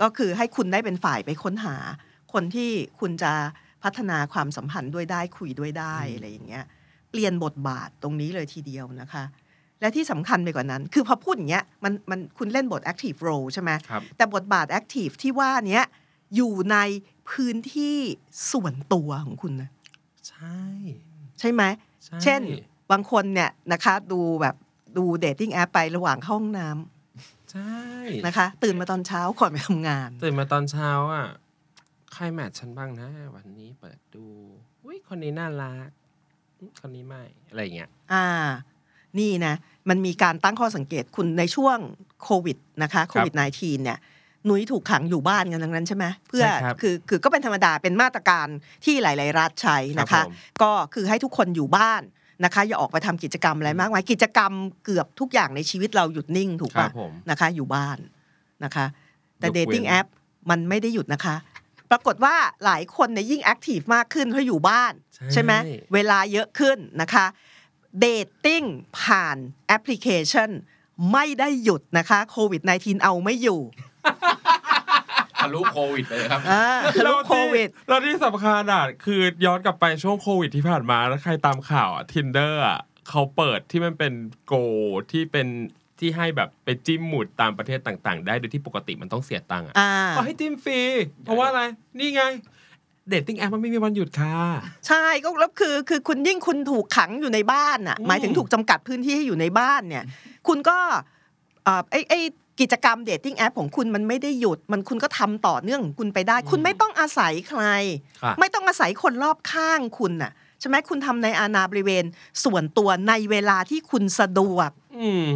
[0.00, 1.76] ก็คือให้คุณได้เป็นฝ่ายไปค้นหา
[2.32, 3.32] คนที่คุณจะ
[3.82, 6.64] พัฒนาความสัมพันธ์ด้วยได้คุยด้วยได้อะไรอย่างเงี้ย
[7.10, 9.24] เปลี่ยนบทบาทตรงนี้เลยทีเดียวนะคะ
[9.82, 15.84] และที่สำคัญไปกว่านั้น คือพอพูดอย่างเงี้ยมันมันคุณเล่นบท active role ใช่ไหมครับแต่บทบาท active ที่ว่าเนี้ย
[16.36, 16.76] อยู่ใน
[17.30, 17.96] พื้นที่
[18.52, 19.70] ส่วนตัวของคุณนะ
[20.28, 20.60] ใช่
[21.40, 21.62] ใช่ไหม
[22.04, 22.40] ใช่เช่น
[22.92, 24.56] บางคนเนี่ยนะคะดูแบบ
[24.96, 27.80] ดู dating app ไประหว่างเข้าห้องน้ำำใช่
[28.26, 31.26] นะคะ ตื่นมาตอนเช้าก่อนไปทำงาน ตื่นมาตอนเช้าอะ
[32.12, 34.24] ใครแมทฉันบ้างนะ วันนี้เปิดดู
[34.84, 35.88] อุ้ยคนนี้น่ารัก
[36.80, 38.26] คนนี้ไม่อะไรอย่างเงี้ย อ่า
[39.18, 39.54] นี่นะ
[39.88, 41.78] มันมีการตั้งข้อสังเกตคุณในช่วง
[42.22, 43.98] โควิดนะคะโควิด -19 เนี่ย
[44.46, 48.46] หนุยถูกขังอยู่บ้านกันทั้งนั้นใช่ไหมเพื่อใช่ครับคือคือก็เป็นธรรมดาเป็นมาตรการ
[48.84, 52.02] ที่หลาย ๆ รัฐใช้นะครัคะบผมก็คือให้ทุกคนอยู่บ้าน
[52.44, 54.52] นะคะอย่าออกไปทำกิจกรรมอะไรมากมายกิจกรรม
[54.84, 57.98] เกือบทุกอย่างในชีวิตเราหยุดนิ่งถูกปะครับผมนะคะ อยู่บ้าน
[58.64, 58.86] นะคะ
[59.38, 60.06] แต่ยกเว้นเดทติ้งแอป
[60.50, 61.36] มันไม่ได้หยุดนะคะ
[61.90, 64.92] ปรากฏว่าหลายคนเนี่ยยิ่ง active มากขึ้นเพราะอยู่บ้าน
[65.32, 65.52] ใช่ไหม
[65.94, 67.26] เวลาเยอะขึ้นนะคะ
[68.00, 68.62] dating
[69.00, 70.50] ผ่านแอปพลิเคชัน
[71.12, 73.60] ไม่ได้หยุดนะคะโควิด -19 เอาไม่อยู่
[75.38, 76.64] ทะลุโควิดไปเลยครับอ่า
[76.96, 82.78] ทะลุโควิดแล้วที่สำคัญอะคือย้อนกลับไปช่วงโควิดที่ผ่านมาแล้วใครตามข่าวอะ Tinder อะ
[83.08, 84.12] เขาเปิดที่มันเป็น
[84.46, 84.54] โก
[85.12, 85.46] ที่เป็น
[86.00, 90.80] ที่ให้แบบไปจิ้มหมุดตามประเทศต่าง ๆ ได้โดยที่ปกติมันต้องเสียตังค์อะอ่าก็ให้จิ้มฟรี
[91.24, 91.62] เพราะว่าอะไร
[91.98, 92.22] นี่ไง
[93.08, 94.36] dating app มันไม่มีวันหยุดค่ะ
[94.88, 100.04] ใช่ก็แล้วคือคือคุณยิ่งคุณถูกขังอยู่ในบ้านอะอืมหมายถึงถูกจำกัดพื้นที่ให้อยู่ในบ้านเนี่ย
[100.48, 100.78] คุณก็
[101.64, 102.14] เอ่อไอไอ
[102.60, 107.62] กิจกรรม dating app ของคุณมันไม่ได้หยุด มันคุณก็ทำต่อเนื่องของคุณไปได้ คุณไม่ต้องอาศัยใคร
[108.22, 112.04] ค่ะไม่ต้องอาศัยคนรอบข้างคุณน่ะใช่ไหมคุณทำในอาณาบริเวณ
[112.44, 115.26] ส่วนตัวในเวลาที่คุณสะดวกอืม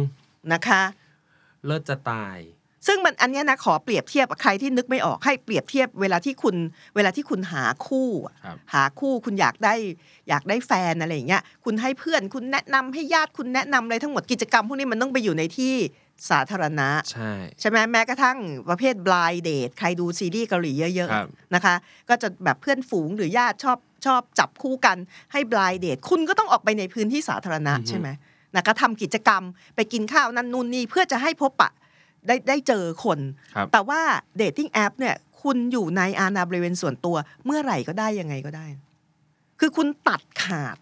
[0.53, 0.81] นะคะ
[1.65, 2.37] เลิศจะตาย
[2.87, 6.55] ซึ่งมันอันเนี้ยนะขอเปรียบเทียบกับใครที่นึกไม่ออกให้เปรียบเทียบเวลาที่คุณ
[6.95, 9.75] เวลาที่คุณหาคู่อะครับหาคู่คุณอยากได้
[10.29, 15.73] อยากได้แฟนอะไรอย่างเงี้ยคุณให้เพื่อนคุณแนะนำให้ญาติคุณแนะนำอะไรทั้งหมดกิจกรรมพวกนี้มันต้องไปอยู่ในที่
[16.29, 18.37] สาธารณะ ใช่ใช่ไหมแม้กระทั่ง
[18.69, 21.75] ประเภท blind date ใครดูซีรีส์เกาหลีเยอะครับๆนะคะ
[22.09, 24.97] ก็จะแบบเพื่อนฝูงหรือญาติชอบชอบจับคู่กัน
[25.31, 28.07] ให้ blind date คุณก็ต้องออกไปในพื้นที่สาธารณะใช่ไหม
[28.53, 29.43] นะก็ทำกิจกรรม
[29.75, 31.71] ไปกินข้าวนั่นนู่นนี่เพื่อจะให้พบปะ
[32.27, 33.19] ได้ได้เจอคน
[33.55, 34.01] ครับแต่ว่า
[34.37, 38.65] dating app เนี่ยคุณอยู่ในอาณาบริเวณส่วนตัว เมื่อไหร่ก็ได้ยังไงก็ได้
[39.59, 40.77] คือคุณตัดขาด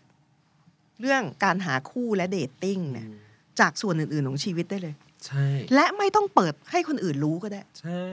[1.02, 3.08] เรื่องการหาคู่และ dating เนี่ย
[3.60, 8.06] จากส่วนอื่น ๆ ของชีวิตได้เลยใช่และไม่ต้องเปิดให้คนอื่นรู้ก็ได้ ใช่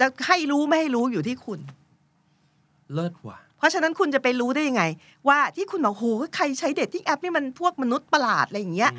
[0.00, 1.60] จะให้รู้ไม่ให้รู้อยู่ที่คุณ
[2.94, 4.82] เลิศว่ะ เพราะฉะนั้นคุณจะไปรู้ได้ยังไง
[5.28, 6.04] ว่าที่คุณบอกโห
[6.36, 8.92] ใครใช้เดทติ้งแอปนี่มันพวกมนุษย์ประหลาดอะไรอย่างเงี้ย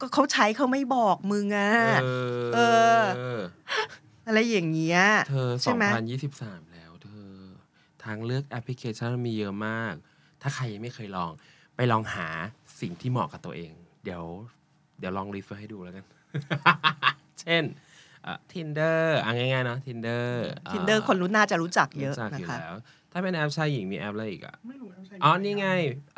[0.00, 1.70] ก็เขาใช้เขาไม่บอกมึงอะ
[2.04, 2.08] เอ
[2.54, 2.58] เอ
[3.34, 3.36] อ
[4.26, 7.32] อะไรอย่างเงี้ยเธอใช่ไหม2023แล้ว เธอ
[8.04, 9.94] ทางเลือกแอปพลิเคชันมีเยอะมาก
[10.42, 11.30] ถ้าใครยังไม่เคยลอง
[11.76, 12.28] ไปลองหา
[12.80, 13.72] สิ่งที่เหมาะกับตัวเอง
[14.04, 14.22] เดี๋ยว
[14.98, 16.04] เดี๋ยวลอง list ไว้ให้ดูแล้วกัน
[17.40, 17.62] เช่น
[18.26, 20.26] อะ Tinder อะง่ายๆเนอะ Tinder
[20.66, 22.76] อ่า Tinder คนรู้น่าจะรู้จักเยอะรู้จักนะอยู่คะแล้ว
[23.18, 25.68] ถ้าเป็นแอปชายหญิงมีแอปอะไรอีกอะ ไม่รู้แล้วใช่ไหมอ๋อ นี่ไง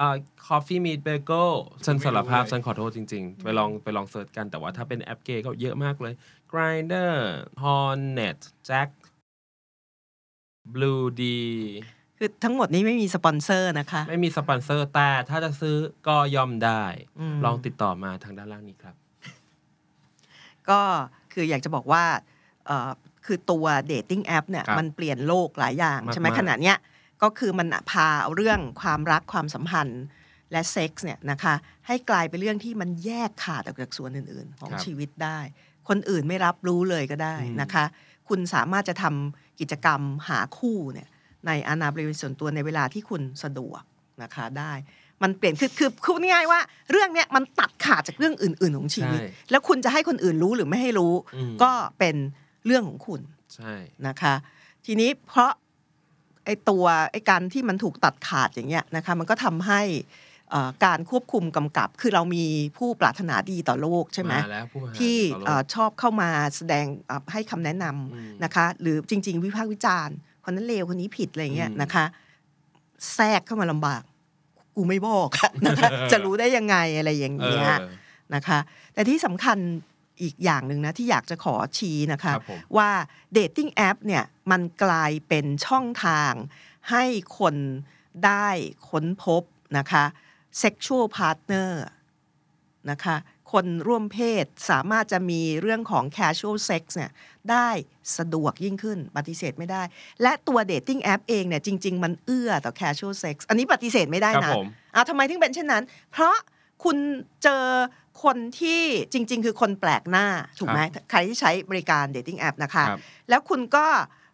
[0.00, 1.52] อ่า Coffee Meet Bagel
[1.86, 6.14] ฉันสารภาพไม่รู้เลยฉันขอโทษจริง ๆ ไปลองไปลอง search กันแต่ว่าถ้าเป็นแอปเกย์ก็เยอะมากเลย
[6.52, 7.14] Grindr
[7.62, 8.88] Hornet Jack
[10.74, 11.22] Blued
[12.18, 15.76] คือทั้งหมดนี้ไม่มีสปอนเซอร์นะคะ ไม่มีสปอนเซอร์แต่ถ้าจะซื้อ
[16.08, 16.84] ก็ย่อมได้
[17.20, 18.94] อืม ลองติดต่อมาทางด้านล่างนี้ครับ
[20.68, 20.80] ก็
[21.32, 22.04] คืออยากจะบอกว่า
[22.68, 22.90] เอ่อ
[23.26, 26.76] คือตัว dating app เนี่ยครับมันเปลี่ยนโลกหลายอย่าง มากๆใช่ไหมขณะเนี้ย
[27.22, 30.02] ก็คือมันพาเอาเรื่องความรักความสัมพันธ์
[30.52, 31.54] และเซ็กส์เนี่ยนะคะ
[31.86, 35.38] ให้กลายเป็นเรื่องที่มันแยกขาดออกจากส่วนอื่น ๆ ของชีวิตได้
[35.88, 37.84] คนอื่นไม่รับรู้เลยก็ได้นะคะ
[38.28, 41.08] คุณสามารถจะทำกิจกรรมหาคู่เนี่ย
[41.46, 43.82] ในอาณาบริเวณส่วนตัวในเวลาที่คุณสะดวก
[44.22, 44.72] นะคะได้
[45.22, 52.16] มันเปลี่ยนคือคือคือง่ายๆว่า เรื่องเนี้ยมันตัดขาดจากเรื่องอื่น ๆ ของชีวิตใช่แล้วคุณจะให้คนอื่นรู้หรือไม่ให้รู้อืมก็เป็น
[52.66, 53.20] เรื่องของคุณ
[53.54, 53.72] ใช่
[54.06, 54.34] นะคะ
[54.86, 55.50] ทีนี้เพราะ
[56.44, 59.82] ไอ้ตัวไอ้การที่มันถูกตัดขาดอย่างเงี้ยนะคะมันก็ทำให้
[60.50, 62.44] เอ่อการควบคุมกำกับ คือเรามี
[62.76, 72.04] ผู้ปรารถนาดีต่อโลกใช่ไหมมาแล้วผู้ปรารถนาดีต่อโลกเอ่อชอบเข้ามาแสดงเอ่อให้คำแนะนำอืมนะคะ หรือจริง ๆ วิพากษ์วิจารณ์คนนั้นเลวคนนี้ผิดอะไรเงี้ยอืมนะคะ
[73.14, 74.02] แทรกเข้ามาลำบาก
[74.76, 77.82] กูไม่บอกอะนะคะจะรู้ได้ยังไงอะไรอย่างเงี้ยเออ
[78.34, 78.58] นะคะ
[78.94, 79.58] แต่ที่สำคัญ
[80.22, 82.90] อีกอย่างหนึ่งนะที่อยากจะขอชี้นะคะครับผมว่า
[83.32, 86.32] dating app เนี่ยมันกลายเป็นช่องทาง
[86.90, 87.04] ให้
[87.38, 87.54] คน
[88.26, 88.48] ได้
[88.88, 89.42] ค้นพบ
[89.78, 90.04] นะคะ
[90.62, 91.70] sexual partner
[92.90, 93.16] นะคะ
[93.52, 97.10] คนร่วมเพศสามารถจะมีเรื่องของ casual sex เนี่ย
[97.50, 97.68] ได้
[98.18, 99.82] สะดวกยิ่งขึ้นปฏิเสธไม่ได้
[100.22, 106.36] และตัว dating app เองเนี่ยจริง ๆ มันเอื้อต่อ casual sex อันนี้ปฏิเสธไม่ได้ครับนะผมอะทำไมถึงเป็นเช่นนั้น เพราะ
[106.84, 106.96] คุณ
[107.42, 107.64] เจอ
[108.22, 110.26] คนที่จริง ๆ คือคนแปลกหน้า
[110.58, 110.80] ถูกไหม
[111.10, 113.86] ใครที่ใช้บริการ dating app นะคะครับแล้วคุณก็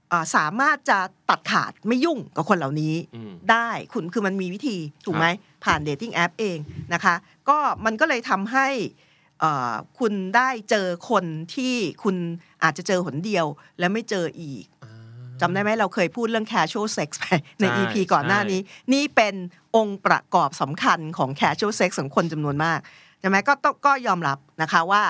[0.09, 0.99] เอ่อสามารถจะ
[1.31, 5.27] ตัดขาดไม่ยุ่งกับคนเหล่านี้อืมได้คุณคือมันมีวิธีถูกไหม
[5.65, 6.59] ผ่าน dating app เอง
[6.95, 7.15] นะคะ
[7.49, 8.69] ก็มันก็เลยทำให้
[9.41, 12.17] เอ่อคุณได้เจอคนที่คุณ
[12.63, 13.47] อาจจะเจอหนเดียว
[13.79, 14.93] แล้วไม่เจออีกอ่า
[15.41, 17.27] จำได้ไหมเราเคยพูดเรื่อง casual sex ไป
[17.61, 18.61] ในใช่ EP ก่อนหน้านี้
[18.93, 19.35] นี่เป็น
[19.77, 22.81] องค์ประกอบสำคัญของ casual sex ของคนจำนวนมาก
[23.21, 25.03] ใช่ไหมก็ต้องก็ยอมรับนะคะว่า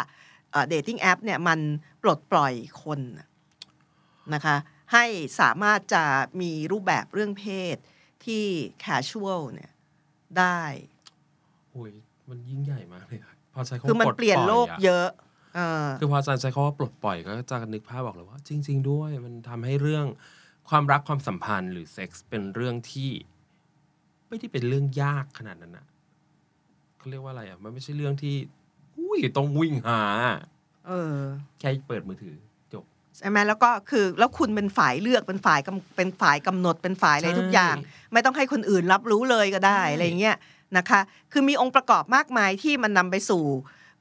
[0.68, 1.58] dating app เนี่ยมัน
[2.02, 3.00] ปลดปล่อยคน
[4.34, 4.56] นะคะ
[4.92, 5.04] ให้
[5.40, 6.04] สามารถจะ
[6.40, 7.76] มีรูปแบบเรื่องเพศ
[8.24, 8.44] ที่
[8.84, 9.72] casual เนี่ย
[10.38, 10.60] ได้
[11.72, 11.92] โอ้ย
[12.28, 15.08] มันยิ่งใหญ่มากเลยอะพอใช้คำว่าคือมันปลดเปลี่ยนโลกปะเยอะ
[15.54, 20.06] เออคือพออาจารย์ใช้คำว่าปลดปล่อยก็จะนึกภาพบอกเลยว่า จริง ๆ ด้วยมันทำให้เรื่อง
[20.68, 23.10] ความรักความสัมพันธ์หรือเซ็กส์เป็นเรื่องที่
[24.28, 25.86] ไม่ได้เป็นเรื่องยากขนาดนั้นนะ
[27.06, 28.34] เขาเรียกว่าอะไรอะ มันไม่ใช่เรื่องที่
[28.98, 30.00] อุ้ยต้องวิ่งหา
[30.86, 31.16] เออ
[31.60, 32.36] แค่เปิดมือถือ
[32.72, 32.84] จบ
[33.16, 37.76] ใช่ไหมแล้วก็คือแล้วคุณเป็นฝ่ายเลือกเป็นฝ่ายกำเป็นฝ่ายกำหนดเป็นฝ่ายอะไรใช่ทุกอย่าง
[38.12, 40.36] ไม่ต้องให้คนอื่นรับรู้เลยก็ได้ใช่อะไรเงี้ย
[40.76, 41.00] นะคะ
[41.32, 43.44] คือมีองค์ประกอบมากมายที่มันนำไปสู่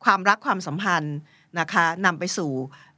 [0.05, 1.17] ความรักความสัมพันธ์
[1.59, 2.51] นะคะนำไปสู่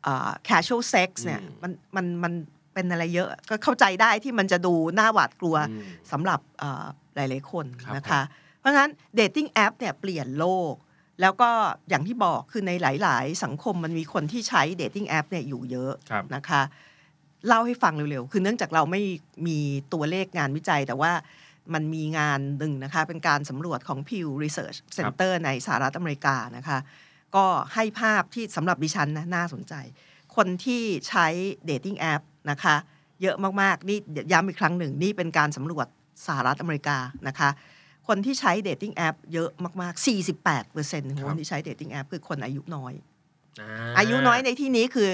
[0.03, 2.33] เอ่อ casual sex เนี่ยมันมันมัน
[2.73, 10.73] เป็นอะไรเยอะก็เข้าใจได้ที่มันจะดูน่าหวาดกลัวอืมสำหรับเอ่อหลายๆคนครับนะคะเพ ราะงั้น dating app เนี่ยเปลี่ยนโลก
[11.21, 11.49] แล้วก็
[11.89, 16.61] อย่างที่บอกคือในหลาย ๆ สังคมมันมีคนที่ใช้ dating app เนี่ยอยู่เยอะครับนะคะ
[17.47, 19.01] เล่าให้ฟังเร็ว ๆ คือเนื่องจากเราไม่
[19.47, 19.57] มี
[19.93, 21.11] ตัวเลขงานวิจัย แต่ว่า
[21.73, 26.77] มันมีงานหนึ่งนะคะ เป็นการสำรวจของ Pew Research Center ในสหรัฐอเมริกานะคะ
[27.35, 29.73] ก็ให้ภาพที่สำหรับดิฉันนะน่าสนใจ
[30.35, 31.27] คนที่ใช้
[31.65, 32.75] dating app นะคะ
[33.21, 33.99] เยอะมาก ๆ นี่
[34.31, 35.87] ย้ำอีกครั้งหนึ่ง นี่เป็นการสำรวจ
[36.27, 37.49] สหรัฐอเมริกานะคะ
[38.07, 39.49] คนที่ใช้ dating app เยอะ
[39.81, 40.05] มาก ๆ
[40.45, 42.93] 48%ของคนที่ใช้ dating app คือคนอายุน้อย
[43.97, 45.09] อายุน้อยในที่นี้คือ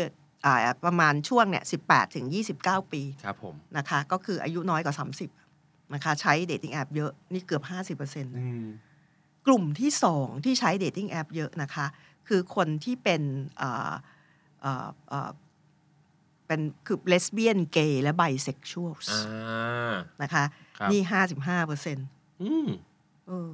[0.46, 2.26] อาประมาณช่วงเนี่ย18 ถึง
[2.60, 4.96] 29 ปีครับผมนะคะ ก็คืออายุน้อยกว่า
[5.44, 7.64] 30 นะคะ ใช้ dating app เยอะ นี่เกือบ
[8.00, 8.66] 50%อืม
[9.48, 11.86] กลุ่มที่สองที่ใช้ dating app เยอะนะคะ
[12.28, 13.22] คือคนที่เป็น
[13.58, 13.92] เอ่อ
[14.62, 15.30] เอ่อเอ่อ
[16.48, 20.44] เป็นคือเลสเบี้ยนเกย์และไบเซ็กชวลอ่านะคะ
[20.78, 22.08] ครับนี่ห้าสิบห้าเปอร์เซ็นต์
[22.44, 22.68] อืม
[23.28, 23.50] เออ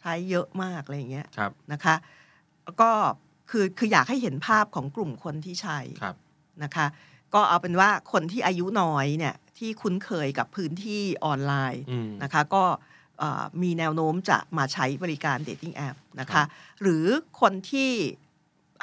[0.00, 1.94] ใช้เยอะมากอะไรอย่างเงี้ยครับนะคะ
[2.64, 2.90] แล้วก็
[3.50, 6.16] คือคืออยากให้เห็นภาพของกลุ่มคนที่ใช้ครับ
[6.64, 6.86] นะคะ
[7.34, 12.64] ก็เอาเป็นว่าคนที่อายุน้อยเนี่ย ที่คุ้นเคยกับพื้นที่ออนไลน์อืมนะคะ ก็
[13.18, 16.46] เอ่อมีแนวโน้มจะมาใช้บริการ dating app นะคะครับ
[16.82, 17.06] หรือ
[17.40, 17.90] คนที่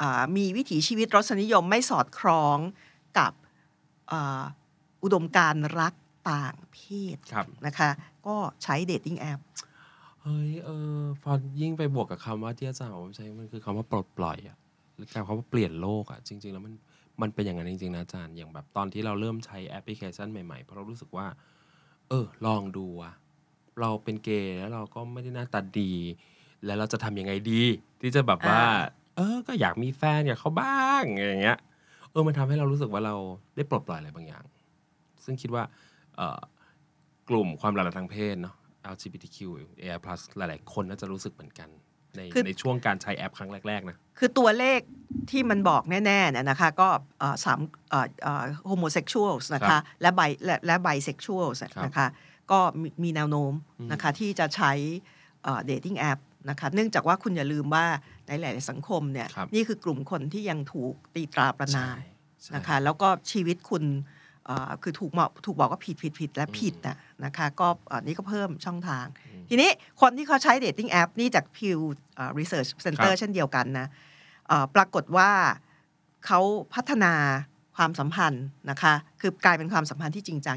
[0.00, 2.58] อ่ามีวิถีชีวิตรสนิยมไม่สอดคล้อง
[3.18, 3.32] กับ
[4.12, 4.42] อ่า
[5.02, 5.94] อุดมการณ์รัก
[6.30, 6.78] ต่างเพ
[7.14, 7.90] ศครับนะคะ
[8.26, 9.40] ก็ใช้ dating app
[10.22, 14.56] เฮ้ยเออพอยิ่งไปบวกกับคำว่าที่อาจารย์บอกว่าใช้มันคือคำว่าปลดปล่อยอะ
[14.96, 16.74] หรือการคำว่าเปลี่ยนโลกอะจริง ๆ แล้วมัน
[17.22, 21.26] มันเป็นอย่างนั้นจริงๆนะอาจารย์อย่างแบบตอนที่เราเริ่มใช้แอปพลิเคชันใหม่ๆ เพราะเรารู้สึกว่า
[22.08, 23.14] เออ ลองดูอะ
[23.80, 25.92] เราเป็นเกย์แล้วเราก็ไม่ได้หน้าตาดี
[26.64, 27.62] แล้วเราจะทำยังไงดี
[28.00, 28.80] ที่จะแบบว่าอ่า
[29.16, 31.58] เออ ก็อยากมีแฟนอยากเขาบ้างอย่างเงี้ย
[32.10, 33.14] เออมันทำให้เรารู้สึกว่าเรา
[33.56, 34.44] ได้ปลดปล่อยอะไรบางอย่าง
[35.24, 35.93] ซึ่งคิดว่าเอ่อ
[37.28, 38.54] กลุ่มความหลากหลายทางเพศเนาะ
[38.94, 39.38] LGBTQ
[39.80, 39.98] AI+
[40.36, 41.68] หลาย ๆ คนน่าจะรู้สึกเหมือนกัน
[42.16, 44.80] ในคือ ในช่วงการใช้แอปครั้งแรก ๆ นะ คือตัวเลข
[45.30, 47.60] ที่มันบอกแน่ๆเนี่ยนะคะก็เอ่อสาม
[48.66, 52.06] homosexual นะคะครับและ bi และและไบเซ็กชวลครับนะคะ
[52.50, 54.72] ก็มีมีแนวโน้มอืมนะคะที่จะใช้
[55.44, 56.18] dating app
[56.50, 57.86] นะคะเนื่องจากว่าคุณอย่าลืมว่า
[58.26, 61.96] ในหลายๆสังคมเนี่ยครับ นี่คือกลุ่มคนที่ยังถูกตีตราประนาม
[62.42, 64.22] ใช่ นะคะแล้วก็ชีวิตคุณเอ่อ
[64.82, 69.06] คือถูกเหมาะถูกบอกว่าผิดผิดผิดและผิดนะนะคะก็อันนี้ก็เพิ่มช่องทาง
[69.48, 71.78] ทีนี้คนที่เขาใช้ dating app นี่จาก Pew
[72.14, 73.86] เอ่อ Research ค Center รับเช่นเดียวกันนะ
[74.48, 75.30] เอ่อปรากฏว่า
[76.26, 76.40] เขา
[76.74, 77.14] พัฒนา
[77.76, 80.56] ความสัมพันธ์นะคะคือกลายเป็นความสัมพันธ์ที่จริงจัง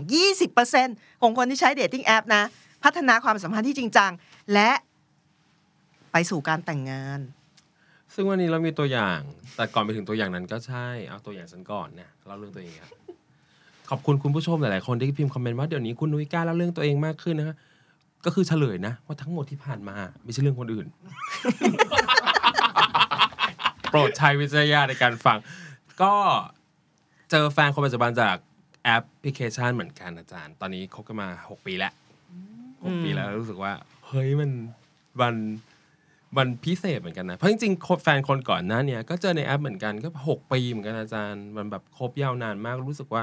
[0.62, 2.44] 20%ของคนที่ใช้เดทติ้งแอปนะ
[2.84, 4.12] พัฒนาความสัมพันธ์ที่จริงจัง
[4.54, 4.72] และ
[6.12, 7.20] ไปสู่การแต่งงาน
[8.14, 9.20] ซึ่งวันนี้เรามีตัวอย่าง
[9.56, 12.90] แต่ก่อนไปถึงตัวอย่างนั้นก็ใช่ เอาตัวอย่างฉันก่อนนะเล่าเรื่องตัวเองครับ
[13.90, 17.56] ขอบคุณคุณผู้ชมหลาย ๆ คนที่พิมพ์คอมเมนต์ว่าเดี๋ยวนี้คุณนุ้ยกล้าเล่าเรื่องตัวเองมากขึ้นนะฮะ
[18.26, 20.88] ก็คือเฉลยนะ ว่าทั้งหมดที่ผ่านมาไม่ใช่เรื่องคนอื่น
[23.90, 25.38] โปรดใช้วิจารณญาณในการฟัง
[26.02, 26.14] ก็
[27.32, 28.36] เจอแฟนคนปัจจุบันจาก
[28.84, 31.94] แอปพลิเคชันเหมือนกันอาจารย์ ตอนนี้คบกันมา 6 ปีแล้ว
[32.54, 33.74] 6 ปีแล้วรู้สึกว่า
[34.08, 34.52] เฮ้ยมัน
[35.22, 35.36] มัน
[36.38, 43.22] มันพิเศษเหมือนกันนะ เพราะจริงๆแฟนคนก่อนหน้าเนี่ยก็เจอในแอปเหมือนกันก็หกปีเหมือนกันอาจารย์ มันแบบคบยาวนานมากรู้สึกว่า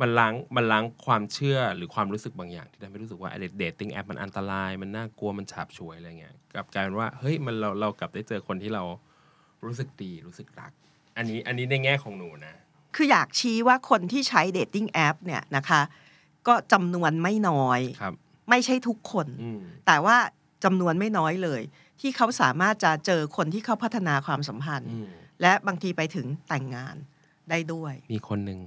[0.00, 8.82] มันล้างมันล้างความเชื่อหรือความรู้สึกบางอย่าง ที่ทำให้รู้สึกว่าไอ dating app มันอันตราย มันน่ากลัวมันฉาบฉวยอะไรเงี้ยกลับกลายเป็นว่าเฮ้ยมันเราเรากลับได้เจอคนที่เรา
[9.64, 10.72] รู้สึกดีรู้สึกรัก
[11.16, 12.54] อันนี้อันนี้ในแง่ของหนูนะ
[12.94, 15.80] คืออยากชี้ว่าคนที่ใช้ dating app เนี่ยนะคะ
[16.46, 18.14] ก็จำนวนไม่น้อยครับ
[18.50, 20.16] ไม่ใช่ทุกคนอืมแต่ว่า
[20.64, 21.62] จำนวนไม่น้อยเลย
[22.00, 25.08] ที่เขาสามารถจะเจอคนที่เขาพัฒนาความสัมพันธ์อืม
[25.42, 26.96] และบางทีไปถึงแต่งงาน
[27.50, 28.60] ได้ด้วย มีคนหนึ่ง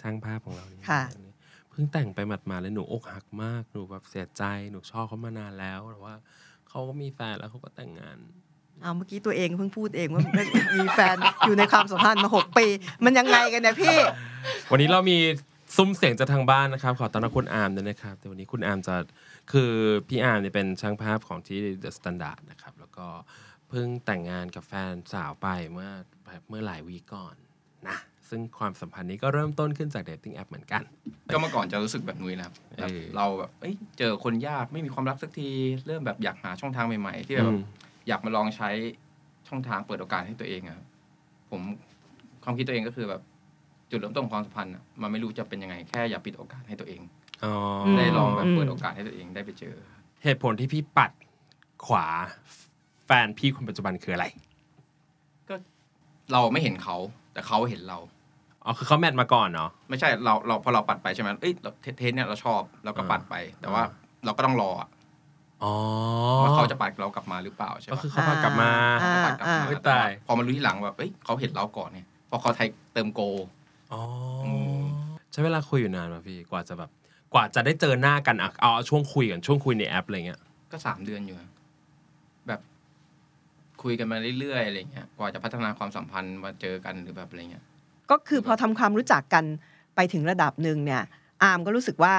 [0.00, 1.02] ช่างภาพของเราเนี่ยค่ะ
[1.70, 6.14] เพิ่งแต่งไปหมาดๆเลยหนูอกหักมากหนูแบบเสียใจหนูชอบเขามานานแล้วแต่ว่า
[6.68, 8.18] เขาก็มีแฟนแล้วเขาก็แต่งงาน
[8.82, 10.22] เอาเมื่อกี้ตัวเองเพิ่งพูดเองว่า
[10.76, 11.16] มีแฟน
[11.46, 12.66] อยู่ในความสัมพันธ์มาหกปี
[13.04, 13.96] มันยังไงกันเนี่ยพี่
[14.70, 15.18] วันนี้เรามี
[15.76, 18.94] สุ้มเสียงจากทางบ้านนะครับ ขอต้อนรับคุณอาร์มด้วยนะครับแต่วันนี้คุณอาร์มจะ
[19.52, 19.74] คือ
[20.08, 23.06] พี่อาร์มเนี่ยเป็นช่างภาพของที่ The Standard นะครับ แล้วก็
[23.68, 25.90] เพิ่งแต่งงานกับแฟนสาวไปเมื่อ
[26.24, 27.34] แบบเมื่อหลายวีก่อน
[27.88, 27.96] นะ
[28.28, 30.82] ซึ่งความสัมพันธ์นี้ก็เริ่มต้นขึ้นจาก dating app เหมือนกัน
[31.32, 35.48] ก็เมื่อก่อนจะรู้สึกแบบนุ้ยนะครับแบบเออเราแบบเอ้ยเจอคนยากไม่มีความรักสักที
[35.86, 37.60] เริ่มแบบอยากหาช่องทางใหม่ ๆ ที่แบบอืม
[38.08, 38.70] อยากมาลองใช้
[39.48, 40.86] ช่องทางเปิดโอกาสให้ตัวเองอะครับ
[41.50, 41.62] ผม
[42.44, 43.22] ความคิดตัวเองก็คือแบบ
[43.90, 47.00] จุดเริ่มต้นของความสัมพันธ์อะมันไม่รู้จะเป็นยังไง แค่อย่าปิดโอกาสให้ตัวเอง
[47.44, 47.54] อ๋อ
[47.86, 49.74] มได้ลองแบบอืมเปิดโอกาสให้ตัวเองได้ไปเจอ
[50.24, 51.10] เหตุผลที่พี่ปัด
[51.86, 52.06] ขวา
[53.06, 54.26] แฟนพี่คนปัจจุบันคืออะไร
[55.48, 55.54] ก็
[56.32, 56.96] เราไม่เห็นเขา
[57.32, 57.98] แต่เขาเห็นเรา
[58.64, 64.88] อ๋อคือเขา match มาก่อนเนาะไม่ใช่เราเราพอเราปัดไปใช่ไหมเอ้ยเราเท taste เนี่ยเราชอบเราก็ปัดไป แต่ว่าอ่าเราก็ต้องรออะ
[65.62, 65.72] อ๋อ
[66.42, 68.70] ว่าเขาจะปัดเรากลับมาหรือเปล่าใช่ก็ปะคือเขาพากลับมา
[69.02, 73.20] อ่าปัดกลับมาไม่ตายพอมารู้ที่หลังแบบเอ้ยเขาเห็นเราก่อนเนี่ยพอเขาไทยเติมโก
[73.92, 74.00] อ๋อ
[74.44, 74.46] อ
[74.82, 74.84] ม
[75.32, 76.90] ใช้เวลาคุยอยู่นานป่ะพี่กว่าจะแบบ
[77.34, 80.40] กว่าจะได้เจอหน้ากันอะเอาเอาช่วงคุยกันช่วงคุยในแอปอะไรเงี้ย
[80.72, 81.48] ก็สามเดือนอยู่อะ
[82.48, 82.60] แบบ
[83.82, 87.64] คุยกันมาเรื่อยๆอะไรเงี้ยกว่าจะพัฒนาความสัมพันธ์มาเจอกันหรือแบบอะไรเงี้ย
[88.10, 89.44] ก็คือพอทำความรู้จักกัน
[89.96, 91.02] ไปถึงระดับหนึ่งเนี่ย
[91.42, 92.14] อาร์มก็รู้สึกว่า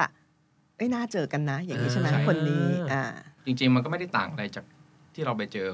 [0.75, 3.03] เอ้ยน่าเจอกันนะ อย่างนี้ใช่ไหมใช่คนนี้อ่า
[3.45, 4.65] จริง ๆ มันก็ไม่ได้ต่างอะไรจาก
[5.13, 5.67] ที่เราไปเจอ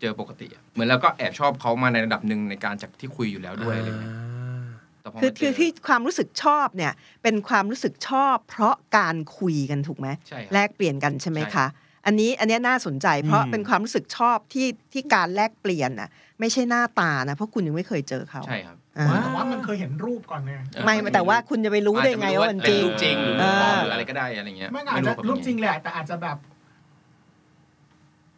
[0.00, 4.33] เจอปกติอะเหมือนเราก็แอบชอบเขามาในระดับหนึ่งในการจากที่คุยอยู่แล้วด้วยอะไรเงี้ยแต่พอ
[5.20, 11.66] คือมาเจคือที่ความรู้สึกชอบเนี่ยเป็นความรู้สึกชอบ เพราะการคุยกันถูกไหมใช่ครับแลกเปลี่ยนกันใช่ไหมใช่คะ
[12.06, 16.08] อันนี้อันนี้น่าสนใจ เพราะอืมเป็นความรู้สึกชอบที่ที่การแลกเปลี่ยนน่ะ
[16.40, 20.52] ไม่ใช่หน้าตานะเพราะคุณยังไม่เคยเจอเขาใช่ครับอ่าแต่ว่ามันเคยเห็นรูปก่อนไง
[20.84, 26.36] ไม่แต่ว่าคุณจะไปรู้ได้ไงว่ามันจริงเป็นรูปจริงหรือเอรูปปลอมอหรืออะไรก็ได้อะไรเงี้ยไม่อาจจะแบบรูปจริงไหนแหละแต่อาจจะแบบ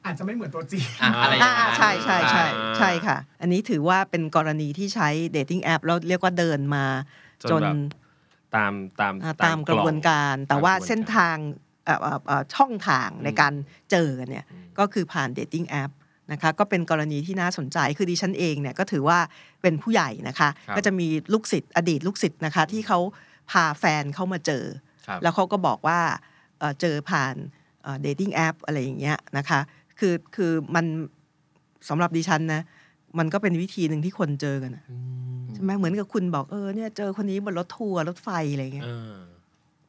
[0.07, 6.85] อาจจะไม่เหมือนตัวจริงอะอะไรอย่างอ่าเงี้ยใช่ใช่ใช่อ่าใช่ค่ะ อันนี้ถือว่าเป็นกรณีที่ใช้ dating app แล้วเรียกว่าเดินมา
[7.51, 7.77] จนแบบ
[8.57, 11.37] ตามตามอ่าตามกระบวนการ แต่ว่าเส้นทาง
[11.85, 13.53] เอ่อเอ่อเอ่อช่องทางในการ
[13.90, 14.47] เจอกันเนี่ย
[14.79, 15.90] ก็คือผ่าน dating app
[16.33, 19.19] นะคะก็เป็นกรณีที่น่าสนใจคือดิฉันเองเนี่ยก็ถือว่า
[19.62, 22.99] เป็นผู้ใหญ่นะคะ ครับก็จะมีลูกศิษย์อดีตลูกศิษย์นะคะ ที่เขา
[23.51, 24.64] พาแฟนเข้ามาเจอ
[25.07, 26.01] ครับ แล้วเขาก็บอกว่า
[26.59, 27.35] เอ่อเจอผ่าน
[28.02, 29.61] dating app อะไรอย่างเงี้ยนะคะ
[30.00, 30.87] คือคือมัน
[31.88, 32.62] สำหรับดิฉันนะ
[33.18, 34.96] มันก็เป็นวิธีหนึ่งที่คนเจอกันอะอื
[35.42, 39.18] มใช่ไหมเหมือนกับคุณบอกเออเนี่ยเจอคนนี้บนรถทัวร์รถไฟอะไรอย่างเงี้ยเออ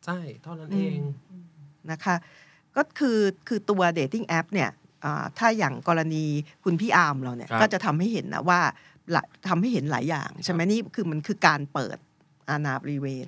[0.06, 0.98] ใช่เท่านั้นเอง
[1.92, 2.16] นะคะ
[2.76, 4.70] ก็คือคือตัว dating app เนี่ย
[5.06, 6.26] อ่าถ้าอย่างกรณี
[6.64, 8.60] คุณพี่อาร์มเราเนี่ยครับก็จะทำให้เห็นนะว่า
[9.16, 11.98] ละทำให้เห็นหลายอย่างใช่ไหมนี่คือมันคือการเปิด
[12.50, 13.28] อาณาบริเวณ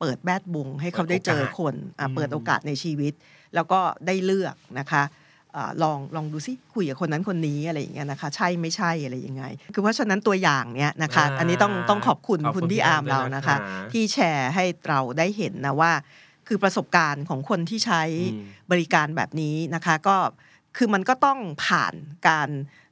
[0.00, 3.12] เปิดแบดบงให้เขาได้เจอคนอะอืมเปิดโอกาสในชีวิต
[3.54, 5.10] แล้วก็ได้เลือกนะคะอา
[5.82, 13.58] ลองลองดูซิคุยกับคนนั้นคนนี้อะไรอย่างเงี้ยนะคะ ใช่ไม่ใช่อะไรยังไง คือเพราะฉะนั้นตัวอย่างเนี้ยนะคะ อันนี้ต้องต้องขอบคุณขอบคุณคุณพี่อาร์มพี่อาร์มเราด้วยนะนะคะคะ
[13.92, 15.92] ที่แชร์ให้เราได้เห็นนะว่า
[16.48, 18.02] คือประสบการณ์ของคนที่ใช้
[18.34, 20.16] อืมบริการแบบนี้นะคะ ก็
[20.76, 21.94] คือมันก็ต้องผ่าน
[22.28, 22.48] การ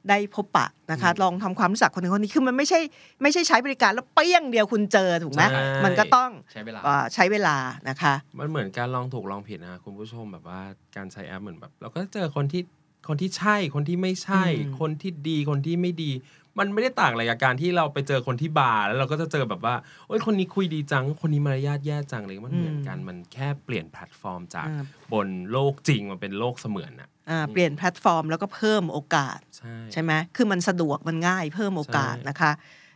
[0.09, 2.79] ได้พบปะนะคะอืมลองทำความรู้จักคนคนนี้คือมันไม่ใช่
[3.21, 7.55] ไม่ใช่ใช้บริการแล้วเปี้ยงเดียวคุณเจอถูกไหมใช่มันก็ต้องใช้เวลาเอ่อใช้เวลา
[7.89, 10.61] นะคะ มันเหมือนการลองถูกลองผิดนะคุณผู้ชมแบบว่า
[10.95, 12.61] การใช้แอปเหมือนแบบเราก็เจอคนที่
[13.07, 16.11] คนที่ใช่คนที่ไม่ใช่อืมคนที่ดีคนที่ไม่ดี
[16.59, 19.75] มันไม่ได้ต่างอะไรกับการที่เราไปเจอคนที่บาร์แล้วเราก็จะเจอแบบว่า
[20.07, 27.18] โอ้ยคนนี้คุยดีจัง คนนี้มารยาทแย่จังเลยมันเหมือนกันมันแค่เปลี่ยนแพลตฟอร์มจากอ่าบนโลกจริงมาเป็นโลกเสมือนอะอ่า
[27.51, 32.51] เปลี่ยนแพลตฟอร์ม แล้วก็เพิ่มโอกาสใช่ใช่ไหมคือมันสะดวกมันง่ายเพิ่มโอกาสใช่นะคะ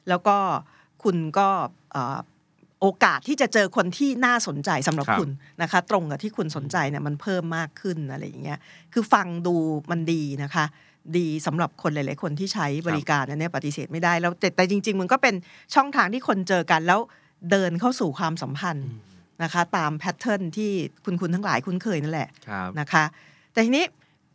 [0.09, 0.37] แล้วก็
[1.03, 1.47] คุณก็
[1.91, 2.19] เอ่อ
[2.81, 5.29] โอกาสที่จะเจอคนที่น่าสนใจสำหรับคุณ
[5.61, 8.59] นะคะ ตรงกับที่คุณสนใจเนี่ยมันเพิ่มมากขึ้นอะไรอย่างเงี้ย
[8.93, 9.55] คือฟังดู
[9.91, 10.65] มันดีนะคะ
[11.17, 15.35] ดีสำหรับคนหลาย ๆ คนที่ใช้บริการอันเนี้ยปฏิเสธไม่ได้แล้วแต่แต่จริง ๆ มันก็เป็น
[15.75, 16.99] ช่องทางที่คนเจอกันแล้ว
[17.51, 18.89] เดินเข้าสู่ความสัมพันธ์
[19.43, 20.71] นะคะ ตามแพทเทิร์นที่
[21.05, 23.03] คุณคุณทั้งหลายคุ้นเคยนั่นแหละครับนะคะ
[23.53, 23.85] แต่ทีนี้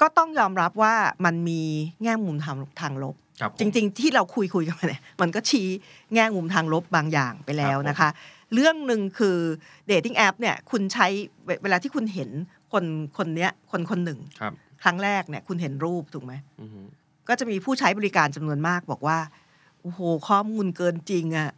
[0.00, 0.94] ก็ต้องยอมรับว่า
[1.24, 1.62] มันมี
[2.02, 5.66] แง่มุมทางทางลบครับผมจริง ๆ ที่เราคุยคุยกันมาเนี่ยมันก็ชี้
[6.14, 8.08] แง่มุมทางลบบางอย่างไปแล้วครับผมนะคะ
[8.54, 9.38] เรื่องหนึ่งคือ
[9.86, 11.06] dating app เนี่ยคุณใช้
[11.44, 12.30] เวเวลาที่คุณเห็น
[12.72, 12.84] คน
[13.16, 14.52] คนเนี้ยคนคนหนึ่งครับ
[14.82, 16.86] ครั้งแรกเนี่ยคุณเห็นรูปถูกไหมอือหือ
[17.28, 19.18] ก็จะมีผู้ใช้บริการจำนวนมากบอกว่า
[19.80, 21.50] โอ้โหข้อมูลเกินจริงอะ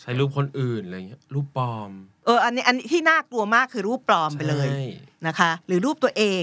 [0.00, 1.90] ใช้รูปคนอื่นอะไรเงี้ยรูปปลอม
[2.24, 4.84] เอออันนี้อันนี้ที่น่ากลัวมากคือรูปปลอมไปเลยใช่
[5.26, 6.42] นะคะ หรือรูปตัวเอง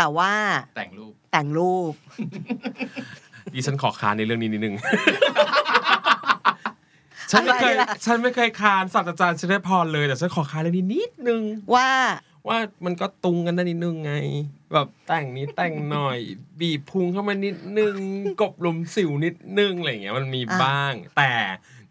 [0.00, 0.32] แต่ว่า
[0.76, 1.92] แต่งรูปแต่งรูป
[3.54, 4.74] ดิฉันขอค้านในเรื่องนี้นิดนึง
[7.30, 11.42] ฉันไม่เคยอะไรล่ะ ฉันไม่เคยคานศาสตราจารย์ชินพรเลยแต่ฉันขอคานเรื่องนี้นิดนึง
[11.74, 11.88] ว่า
[12.48, 14.14] ว่ามันก็ตุงกันได้นิดนึงไง
[14.72, 16.18] แบบแต่งนี้แต่งหน่อย
[16.60, 17.96] บีบพุงเข้ามานิดนึง
[18.40, 21.32] กบหลุมสิวนิดนึงอะไรอย่างเงี้ยมันมีอะบ้าง แต่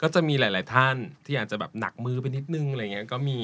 [0.02, 0.96] ก็จะมีหลาย ๆ ท่าน
[1.26, 3.40] ที่อาจจะแบบหนักมือไปนิดนึงอะไรเงี้ยก็มี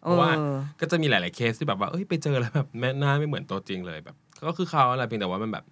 [0.00, 5.64] เพราะว่าเออก็จะมีหลาย ๆเคสที่แบบว่าเอ้ยไปเจอแล้วแบบแม่หน้าไม่เหมือนตัวจริงเลยแบบ ก็คือเขาอะไรเพียงแต่ว่ามันแบบ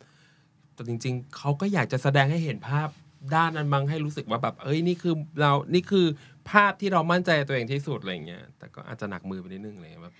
[0.74, 2.88] แต่จริง ๆเขาก็อยากจะแสดงให้เห็นภาพ
[3.34, 6.06] ด้านนั้นบ้างให้รู้สึกว่าแบบ เอ้ยนี่คือเรานี่คือ
[6.50, 10.14] ภาพที่เรามั่นใจในตัวเองที่สุดอะไรเงี้ยแต่ก็อาจจะหนักมือไปนิดนึงอะไรเลยแบบ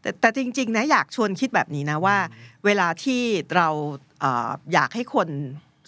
[0.00, 2.16] แต่แต่จริง ๆ นะอยากชวนคิดแบบนี้นะว่า
[2.64, 3.22] เวลาที่
[3.56, 3.68] เรา
[4.20, 5.28] เอ่ออยากให้คน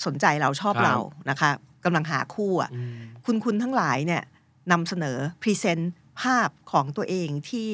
[0.07, 0.97] สนใจเราชอบครับเรา
[1.31, 1.51] นะคะ
[1.85, 4.23] กำลังหาคู่อะอืมคุณคุณทั้งหลายเนี่ย
[4.73, 5.93] นำเสนอพรีเซนต์
[6.23, 7.71] ภาพของตัวเองที่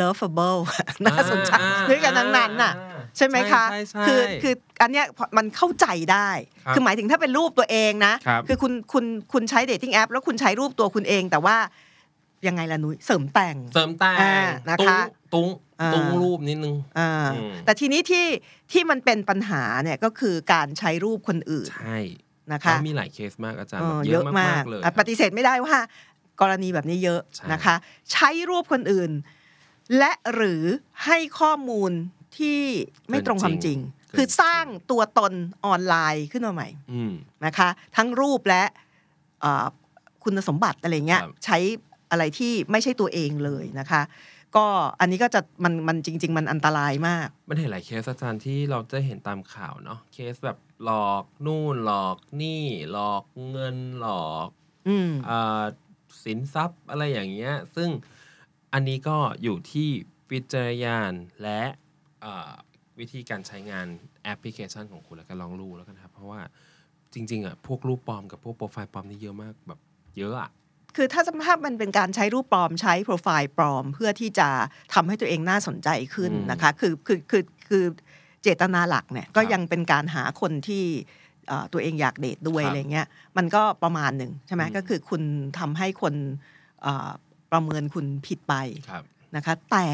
[0.00, 0.58] lovable
[1.06, 5.06] น่าสนใจอ่าด้วยกันทั้งนั้นน่ะอ่าใช่ไหมคะใช่ใช่คือคืออันเนี้ย
[5.36, 6.30] มันเข้าใจได้
[6.64, 11.56] ครับคือหมายถึงถ้าเป็นรูปตัวเองนะครับอคุณคุณคุณใช้ dating app แล้วคุณใช้รูปตัวคุณเองแต่ว่า
[12.46, 14.34] ยังไงล่ะนุ้ยเสริมแต่งเสริมแต่งอ่า
[14.70, 14.98] นะคะ
[15.34, 15.48] ตุ้ง
[15.80, 18.26] อ่าตุ้งรูปนิดนึงอ่าอืมแต่ทีนี้ที่
[18.72, 21.98] ที่มันเป็นปัญหาเนี่ยก็คือการใช้รูปคนอื่นใช่
[22.52, 25.76] นะคะแล้วมีหลายเคสมากอาจารย์เอแบบอเยเยอะอะมามากกๆเลยอะปฏิเสธไม่ได้ว่า
[26.40, 27.74] กรณีแบบนี้เยอะใช่นะคะ
[28.12, 29.10] ใช้รูปคนอื่น
[29.98, 30.62] และหรือ
[31.04, 31.92] ให้ข้อมูล
[32.38, 32.60] ที่
[33.10, 33.78] ไม่ตรงความจริง
[34.16, 35.32] คือสร้างตัวตน
[35.66, 37.12] ออนไลน์ขึ้นมาใหม่อืม
[37.44, 38.64] นะคะ ทั้งรูปและ
[39.40, 39.66] เอ่อ
[40.24, 41.58] คุณสมบัติอะไรเงี้ยครับใช้
[42.10, 44.02] อะไรที่ไม่ใช่ตัวเองเลยนะคะ
[44.56, 44.66] ก็
[45.00, 54.48] อันนี้ก็จะมันมันจริง ๆ มันอันตรายมาก มันเห็นหลายเคสอาจารย์ที่เราจะเห็นตามข่าวเนาะเคสแบบหลอกนู่นหลอกนี่ หลอกเงินหลอก
[54.88, 55.62] อืมอ่า
[56.26, 57.90] สินทรัพย์อะไรอย่างเงี้ย ซึ่ง
[58.72, 59.88] อันนี้ก็อยู่ที่
[60.30, 61.12] วิจารณญาณ
[61.42, 61.62] และ
[62.98, 63.86] วิธีการใช้งาน
[64.22, 66.40] แอปพลิเคชันของคุณแล้วก็ลองรูแล้วกันครับ เพราะว่า
[67.14, 69.80] จริงๆอะพวกรูปปลอมกับพวกโปรไฟล์ปลอมนี่เยอะมากแบบ
[70.18, 70.50] เยอะอะ
[70.96, 74.48] คือถ้าสภาพมันเป็นการใช้รูปปลอมใช้โปรไฟล์ปลอม เพื่อที่จะ
[74.94, 77.84] ทำให้ตัวเองน่าสนใจขึ้นนะคะ คือคือคือคือ
[78.42, 80.84] เจตนาหลักเนี่ยก็ยังเป็นการหาคนที่
[81.72, 85.22] ตัวเองอยากเดทด้วยครับอะไรเงี้ยมันก็ประมาณหนึ่งใช่ไหมอืมก็คือคุณ
[85.58, 86.14] ทำให้คน
[86.82, 87.10] เอ่อ
[87.52, 88.54] ประเมินคุณผิดไป
[88.90, 89.04] ครับ
[89.36, 89.86] นะคะแต่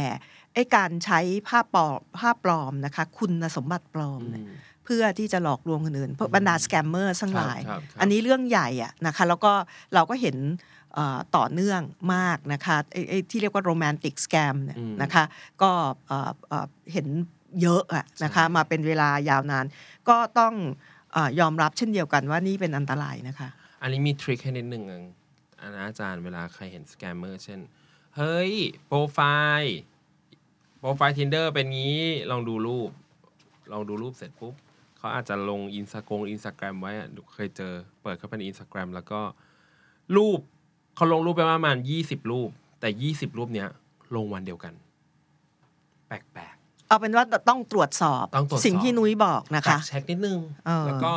[0.55, 4.51] ไอการใช้ภาพปลอมภาพปลอมนะคะคุณสมบัติปลอมอืเนี่ยม
[4.85, 9.53] เพื่อที่จะหลอกลวงคนอื่นพวกบรรดา scammer ทั้งหลายครับครับอันนี้เรื่องใหญ่อะนะคะแล้วก็
[9.95, 10.37] เราก็เห็น
[10.95, 11.81] เอ่อต่อเนื่อง
[12.15, 15.25] มากนะคะไอ้ไอ้ที่เรียกว่า romantic scam เนี่ยอืมนะคะ
[15.63, 15.71] ก็
[16.07, 17.07] เอ่อเอ่อเห็น
[17.63, 19.65] เยอะอะนะคะใช่มาเป็นเวลายาวนาน
[20.09, 20.55] ก็ต้อง
[21.02, 21.02] เออ
[21.41, 23.49] ยอมรับเช่นเดียวกันว่านี่เป็นอันตรายนะคะ
[23.83, 24.85] อันนี้มี trick ให้นิดหนึ่ง
[25.61, 27.61] อันอาจารย์เวลาใครเห็น scammer เช่น
[28.17, 28.53] เฮ้ย
[28.87, 29.19] โปรไฟ
[29.61, 29.77] ล์
[30.79, 32.01] โปรไฟล์ Tinder เป็นงี้
[32.31, 32.91] ลองดูรูป
[33.73, 34.55] ลองดูรูปเสร็จปุ๊บ
[34.97, 36.93] เขาอาจจะลงอินสตากงอินสตาแกรมไว้
[37.35, 39.21] เคยเจอเปิดเข้าไปในอินสตาแกรมแล้วก็
[40.17, 40.41] รูป
[40.95, 42.51] เขาลงรูปไปประมาณยี่สิบรูป
[42.81, 43.69] แต่ยี่สิบรูปเนี้ย
[44.17, 44.75] ลงวันเดียวกัน
[46.09, 46.57] แปลก
[46.93, 51.13] เอาเป็นว่าต้องตรวจสอบต้องตรวจสอบสิ่งที่นุ้ยบอกนะแฟคะกเช็คนิดนึงเออแล้วก็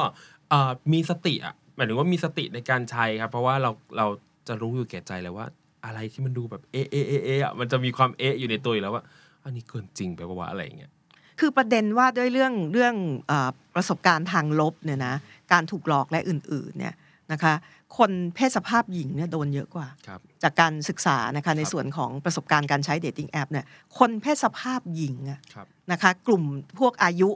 [0.49, 4.05] เอ่อมีสติอะหมายถึงว่ามีสติในการใช้ครับ เพราะว่าเราเรา
[4.47, 5.45] จะรู้อยู่แก่ใจเลยว่า
[5.86, 9.03] อะไรที่มันดูแบบเอะเอะเอะเอะอะมันจะมีความเอะอยู่ในตัวอยู่แล้วว่า
[9.43, 10.91] อันนี้เกินจริงไปปะวะอะไรอย่างเงี้ย
[11.39, 12.95] คือประเด็นว่าด้วยเรื่องเรื่อง
[13.28, 15.15] เออประสบการณ์ทางลบเนี่ยนะ
[15.51, 16.95] การถูกหลอกและอื่นๆเนี่ย
[17.32, 17.53] นะคะ
[17.97, 23.65] คนเพศสภาพหญิงเนี่ยโดนเยอะกว่าครับจากการศึกษานะคะในส่วนของประสบการณ์การใช้เดทติ้งแอปเนี่ย
[23.97, 26.43] คนเพศสภาพหญิงอะครับนะคะกลุ่ม
[26.79, 27.29] พวกอายุ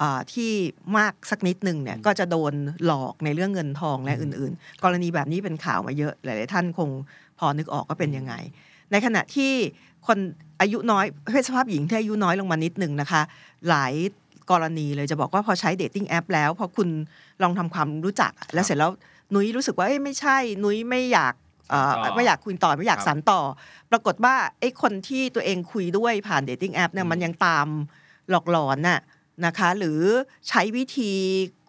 [0.00, 0.50] อ่าที่
[0.98, 2.52] มากสักนิดหนึ่งเนี่ยก็จะโดน
[2.84, 6.88] หลอกในเรื่องเงินทองและอื่น ๆ กรณีแบบนี้เป็นข่าวมาเยอะหลาย ๆ ท่านคง
[7.38, 8.34] พอนึกออกก็เป็นยังไง
[8.90, 9.52] ในขณะที่
[10.06, 10.18] คน
[10.60, 13.22] อายุน้อยเพศสภาพหญิงที่อายุน้อยลงมานิดหนึ่งนะคะ
[13.68, 13.94] หลาย
[14.50, 16.88] กรณีเลยจะบอกว่าพอใช้ dating app แล้วพอคุณ
[17.42, 18.90] ลองทำความรู้จักอะแล้วเสร็จแล้ว
[19.34, 21.34] นุ้ยรู้สึกว่าเอ้ยไม่ใช่ นุ้ยไม่อยาก
[21.70, 23.40] เอ่อต่อไม่อยากคุยต่อไม่อยากครับสานต่อ
[23.90, 27.66] ปรากฏว่าไอ้คนที่ตัวเองคุยด้วยผ่าน dating app เนี่ยอืมมันยังตาม
[28.30, 29.00] หลอกหลอนน่ะ
[29.46, 30.00] นะคะ หรือ
[30.48, 31.12] ใช้วิธี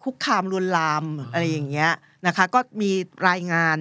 [0.02, 1.92] คุกคามลวนลามอะไรอย่างเงี้ย
[2.26, 2.90] นะคะ ก็มี
[3.28, 3.78] รายงาน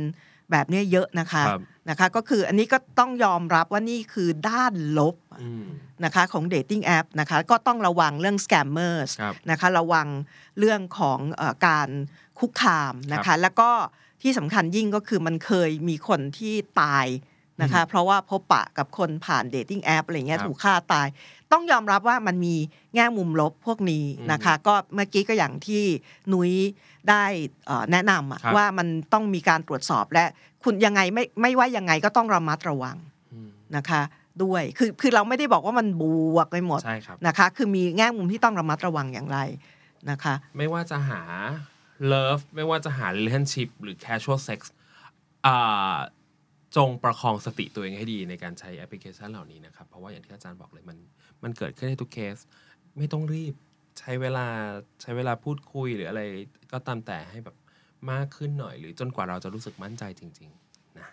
[0.52, 5.66] แบบเนี้ยเยอะนะคะครับนะคะก็คืออันนี้ก็ต้องยอมรับว่านี่คือด้านลบอืม
[6.06, 10.08] นะคะของ dating app นะคะก็ต้องระวังเรื่อง scammers ครับนะคะระวัง
[10.60, 11.90] เรื่องของเออการ
[12.40, 13.70] คุกคามนะคะ แล้วก็
[14.22, 17.08] ที่สำคัญยิ่งก็คือมันเคยมีคนที่ตาย
[17.62, 21.08] นะคะ เพราะว่าพบปะกับคนผ่าน dating app อะไรเงี้ยครับถูกฆ่าตาย
[21.52, 22.56] ต้องยอมรับว่ามันมี
[22.96, 25.84] แง่มุมลบพวกนี้นะคะ ก็เมื่อกี้ก็อย่างที่
[26.34, 26.52] นุ้ย
[27.10, 27.24] ได้
[27.66, 30.26] เอ่อแนะนำอะครับว่ามันต้องมีการตรวจสอบและ
[30.64, 32.98] คุณยังไงไม่ไม่ว่ายังไงก็ต้องระมัดระวัง
[33.34, 34.02] อืมนะคะ
[34.44, 36.04] ด้วยคือคือเราไม่ได้บอกว่ามันบ
[36.36, 39.40] วกไปหมดใช่ครับนะคะ คือมีแง่มุมที่ต้องระมัดระวังอย่างไร
[40.10, 41.22] นะคะ ไม่ว่าจะหา
[42.14, 44.60] love ไม่ว่าจะหา relationship หรือ casual sex
[45.46, 45.98] อ่า
[46.76, 50.98] จงประคองสติตัวเองให้ดีในการใช้แอปพลิเคชันเหล่านี้นะครับ เพราะว่าอย่างที่อาจารย์บอกเลยมัน
[51.44, 52.38] มันเกิดขึ้นในทุกเคส
[52.98, 53.54] ไม่ต้องรีบ
[54.00, 54.48] ใช้เวลา
[55.02, 56.22] ใช้เวลาพูดคุยหรืออะไร
[56.72, 57.56] ก็ตามแต่ให้แบบ
[58.12, 61.10] มากขึ้นหน่อย หรือจนกว่าเราจะรู้สึกมั่นใจจริง ๆ นะ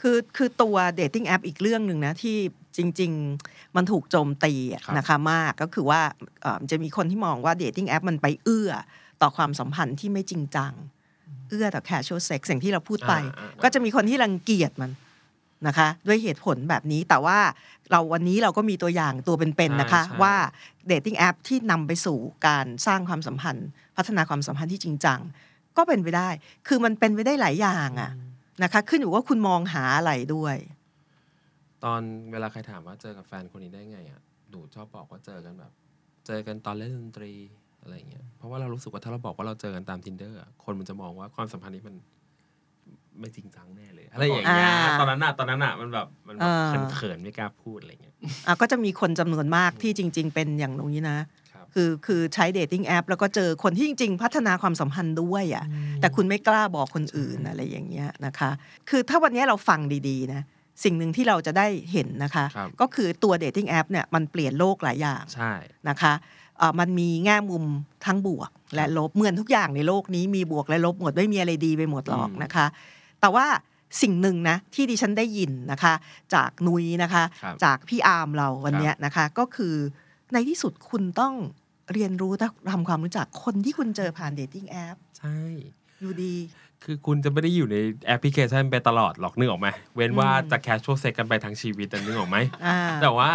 [0.00, 2.36] คือคือตัว dating app อีกเรื่องหนึ่งนะ ที่
[2.76, 3.12] จริง
[3.44, 6.00] ๆ มันถูกโจมตีอะครับนะคะมากก็คือว่า
[6.42, 8.70] เอ่อมันจะมีคนที่มองว่า dating app มันไปเอื้อ
[9.22, 10.72] ต่อความสัมพันธ์ที่ไม่จริงจัง
[11.50, 14.90] เอื้อต่อ casual sex สิ่งที่เราพูดไปอ่าๆๆก็จะมีคนที่รังเกียจมัน
[15.66, 17.38] นะคะ ด้วยเหตุผลแบบนี้แต่ว่า
[17.90, 20.34] เราวันนี้เราก็มีตัวอย่างตัวเป็นๆนะคะใช่ว่า
[20.86, 25.20] dating app ที่นำไปสู่การสร้างความสัมพันธ์ พัฒนาความสัมพันธ์ที่จริงจัง
[25.76, 26.28] ก็เป็นไปได้
[26.68, 28.12] คือมันเป็นไปได้หลายอย่างอะ
[28.62, 30.56] นะคะ ขึ้นอยู่ว่าคุณมองหาอะไรด้วย
[31.84, 32.02] ตอน
[32.32, 35.72] เวลาใครถามว่าเจอกับแฟนคนนี้ได้ไงอะหนูชอบบอกว่าเจอกันแบบ
[36.26, 37.32] เจอกันตอนเล่นดนตรี
[37.84, 41.96] อะไรเงี้ยเพราะว่าเรารู้สึกว่าถ้าเราบอกว่าเราเจอกันตาม Tinder อะคนมันจะมองว่าความสัมพันธ์นี้มัน
[43.20, 48.14] ไม่จริงจังแน่เลย อะไรอย่างเงี้ยอ่าตอนนั้นน่ะตอนนั้นน่ะมันแบบมันแบบอ่าเขินๆไม่กล้าพูดอะไรเงี้ย
[48.46, 51.18] อะก็จะมีคนจำนวนมากที่จริง ๆ เป็นอย่างนี้นะ
[51.52, 55.64] ครับคือคือใช้ dating app แล้วก็เจอคนที่จริง ๆ พัฒนาความสัมพันธ์ด้วยอะ
[56.00, 58.50] แต่คุณไม่กล้าบอกคนอื่นอะไรอย่างเงี้ยนะคะ
[58.88, 60.42] คือถ้าวันนี้เราฟังดีๆนะ
[60.84, 65.52] สิ่งหนึ่งที่เราจะได้เห็นนะคะครับก็คือตัว dating app เนี่ยมันเปลี่ยนโลกหลายอย่างใช่
[65.88, 66.43] นะคะเอ่อ
[66.78, 67.64] มันมีแง่มุม
[68.06, 72.66] ทั้งบวก และลบเหมือนทุกอย่างในโลกนี้มีบวกและลบหมดไม่มีอะไรดีไปหมดหรอกนะคะ
[73.20, 73.46] แต่ว่า
[74.02, 75.94] สิ่งหนึ่งนะที่ดิฉันได้ยินนะคะ
[76.34, 79.74] จากนุ้ยนะคะครับจากพี่อาร์มเราวันเนี้ยนะคะ ก็คือ
[80.32, 81.34] ในที่สุดคุณต้อง
[81.92, 82.32] เรียนรู้
[82.72, 85.38] ทำความรู้จักคนที่คุณเจอผ่าน dating appใช่
[86.00, 86.34] อยู่ดี
[86.84, 87.76] คือคุณจะไม่ได้อยู่ใน
[88.06, 92.36] แอปพลิเคชันไปตลอดหรอกนึกออกไหมเว้นว่าอืมจะ casual sex กันไปทั้งชีวิตอะนึกออกไหม
[92.66, 93.30] อ่าแต่ว่า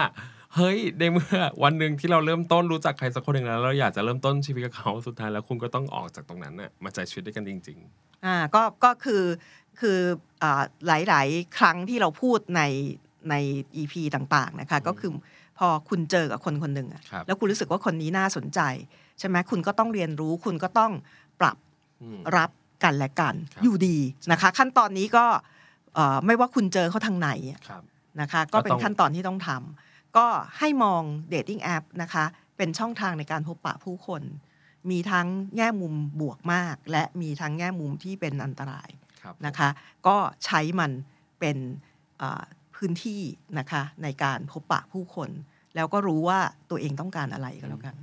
[0.56, 7.80] เฮ้ยในเมื่อวันหนึ่งที่เราเริ่มต้นรู้จักใครสักคนหนึ่งแล้วเราอยากจะเริ่มต้นชีวิตกับเขาสุดท้ายแล้วคุณก็ต้องออกจากตรงนั้นน่ะมาใช้ชีวิตด้วยกันจริง
[8.26, 9.24] อ่าก็ก็คือ
[9.80, 10.00] คือ
[10.44, 12.62] อ่าหลาย ๆ ครั้งที่เราพูดใน
[13.30, 13.36] ใน
[13.82, 15.12] EP ต่างๆนะคะก็คือ
[15.58, 18.60] พอคุณเจอกับคนคนหนึ่งอะครับแล้วคุณรู้สึกว่าคนนี้น่าสนใจ
[19.20, 20.92] ใช่ไหมคุณก็ต้องเรียนรู้ คุณก็ต้อง
[21.40, 22.52] ปรับๆอืมรับ
[22.84, 23.98] กันและกันครับอยู่ดี
[24.32, 25.26] นะคะ ขั้นตอนนี้ก็
[25.96, 27.84] เอ่อไม่ว่าคุณเจอเขาทางไหนอะครับ
[28.22, 29.89] นะคะ ก็เป็ก็นต้องขั้นตอนที่ต้องทำ
[30.20, 30.28] ก็
[30.60, 32.26] ให้มองเดทติ้งแอปนะคะ
[32.58, 34.22] เป็นช่องทางในการพบปะผู้คน
[34.90, 38.90] มีทั้งแง่มุมบวกมาก และมีทั้งแง่มุมที่เป็นอันตราย
[39.22, 39.70] ครับนะคะ
[40.08, 40.92] ก็ใช้มัน
[41.40, 41.58] เป็น
[42.18, 42.44] เอ่อ
[42.76, 43.22] พื้นที่
[43.60, 45.30] นะคะในการพบปะผู้คน
[45.76, 46.40] แล้วก็รู้ว่า
[46.70, 47.96] ตัวเองต้องการอะไรก็แล้วกัน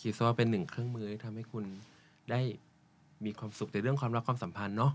[0.00, 1.64] คิดซะว่าเป็นหนึ่งเครื่องมือที่ทำให้คุณ
[2.30, 2.40] ได้
[3.24, 4.92] มีความสุขในเรื่องความรักความสัมพันธ์เนาะ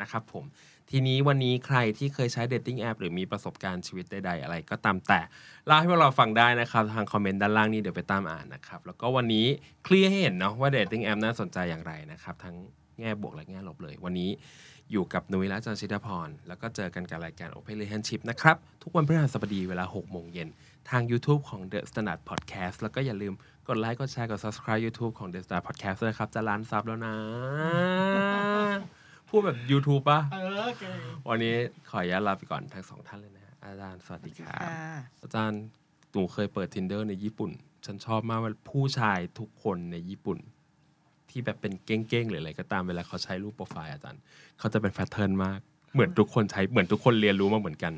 [0.00, 0.44] นะครับผม
[0.90, 5.20] ทีนี้วันนี้ใครที่เคยใช้ dating app หรือมีประสบการณ์ชีวิตใดๆอะไรก็ตามแต่
[5.66, 9.46] เล่าให้พวกเราฟังได้นะครับ ทางคอมเมนต์ด้านล่างนี้เดี๋ยวไปตามอ่านนะครับ แล้วก็วันนี้
[9.84, 12.54] เคลียร์ให้เห็นเนาะว่า dating app น่าสนใจอย่างไรนะครับ ทั้ง
[13.00, 14.30] แง่บวกและแง่ลบเลย วันนี้
[14.92, 20.48] อยู่กับนุ้ยและจารย์ชลิดาภรณ์ แล้วก็เจอกันกับรายการ Open Relationship นะครับ ทุกวันพฤหัสบดีเวลา 6 โมงเย็น
[20.90, 23.34] ทาง YouTube ของ The Standard Podcast แล้วก็อย่าลืม
[23.68, 27.14] กดไลค์กดแชร์กด subscribe YouTube ของ The Standard Podcast ด้วยนะครับ จะล้านซับแล้วนะ
[29.30, 31.54] พูดแบบ YouTube ป่ะ เออเก่งวันนี้
[31.90, 35.60] ขออนุญาตลาไปก่อนทั้งสองท่านเลยนะฮะอาจารย์สวัสดีครับค่ะอาจารย์
[36.12, 37.50] หนูเคยเปิด Tinder ในญี่ปุ่น
[37.86, 40.38] ฉันชอบมากว่าผู้ชายทุกคนในญี่ปุ่น
[41.30, 44.20] ที่แบบเป็นเก้งๆหรืออะไรก็ตามเวลาเขาใช้รูปโปรไฟล์อาจารย์
[44.58, 45.60] เขาจะเป็น pattern มาก
[45.92, 47.94] เหมือนทุกคนใช้เหมือนทุกคนเรียนรู้มาเหมือนกัน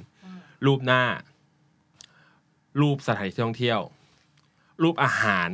[0.67, 1.03] รูปหน้า
[2.81, 3.81] รูปสถานที่ท่องเที่ยว
[4.83, 5.51] รูปอาหาร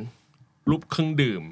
[0.70, 1.43] รูปเครื่องดื่ม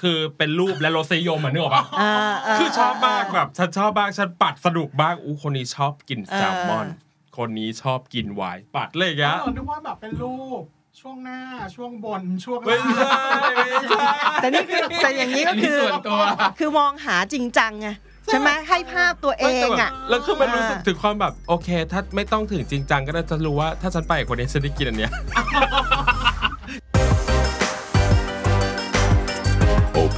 [0.00, 10.62] คือเป็นรูปและรสนิยมอะนึกออกปะเออเคือชอบมากแบบฉันชอบมากฉันปัดสนุกมากอู้คนนี้ชอบกินแซลมอนเออคนนี้ชอบกินไวน์ปัดเลยเอแกะอนึกว่าแบบเป็นรูป
[11.00, 11.40] ช่วงหน้า
[11.76, 14.04] ช่วงบนช่วงไม่ล่างใช่ไม่ใช่
[14.40, 16.20] แต่นี่คือแต่อย่างนี้ก็คือส่วนตัว
[16.58, 17.88] คือมองหาจริงจังไง
[18.26, 25.12] ใช่ไหมให้ภาพตัวเอไม่แต่งแบบอะแล้วคือมันอ่ารู้รู้สึกถึงความแบบโอเค ถ้าไม่ต้องถึงจริงจังก็ได้จะรู้ว่าถ้าฉันไปกับคนนี้ฉันได้กินอันเนี้ย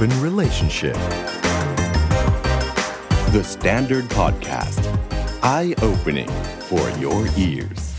[0.01, 0.95] Open Relationship.
[3.33, 4.83] The Standard Podcast.
[5.43, 6.27] Eye Opening
[6.61, 7.90] for Your Ears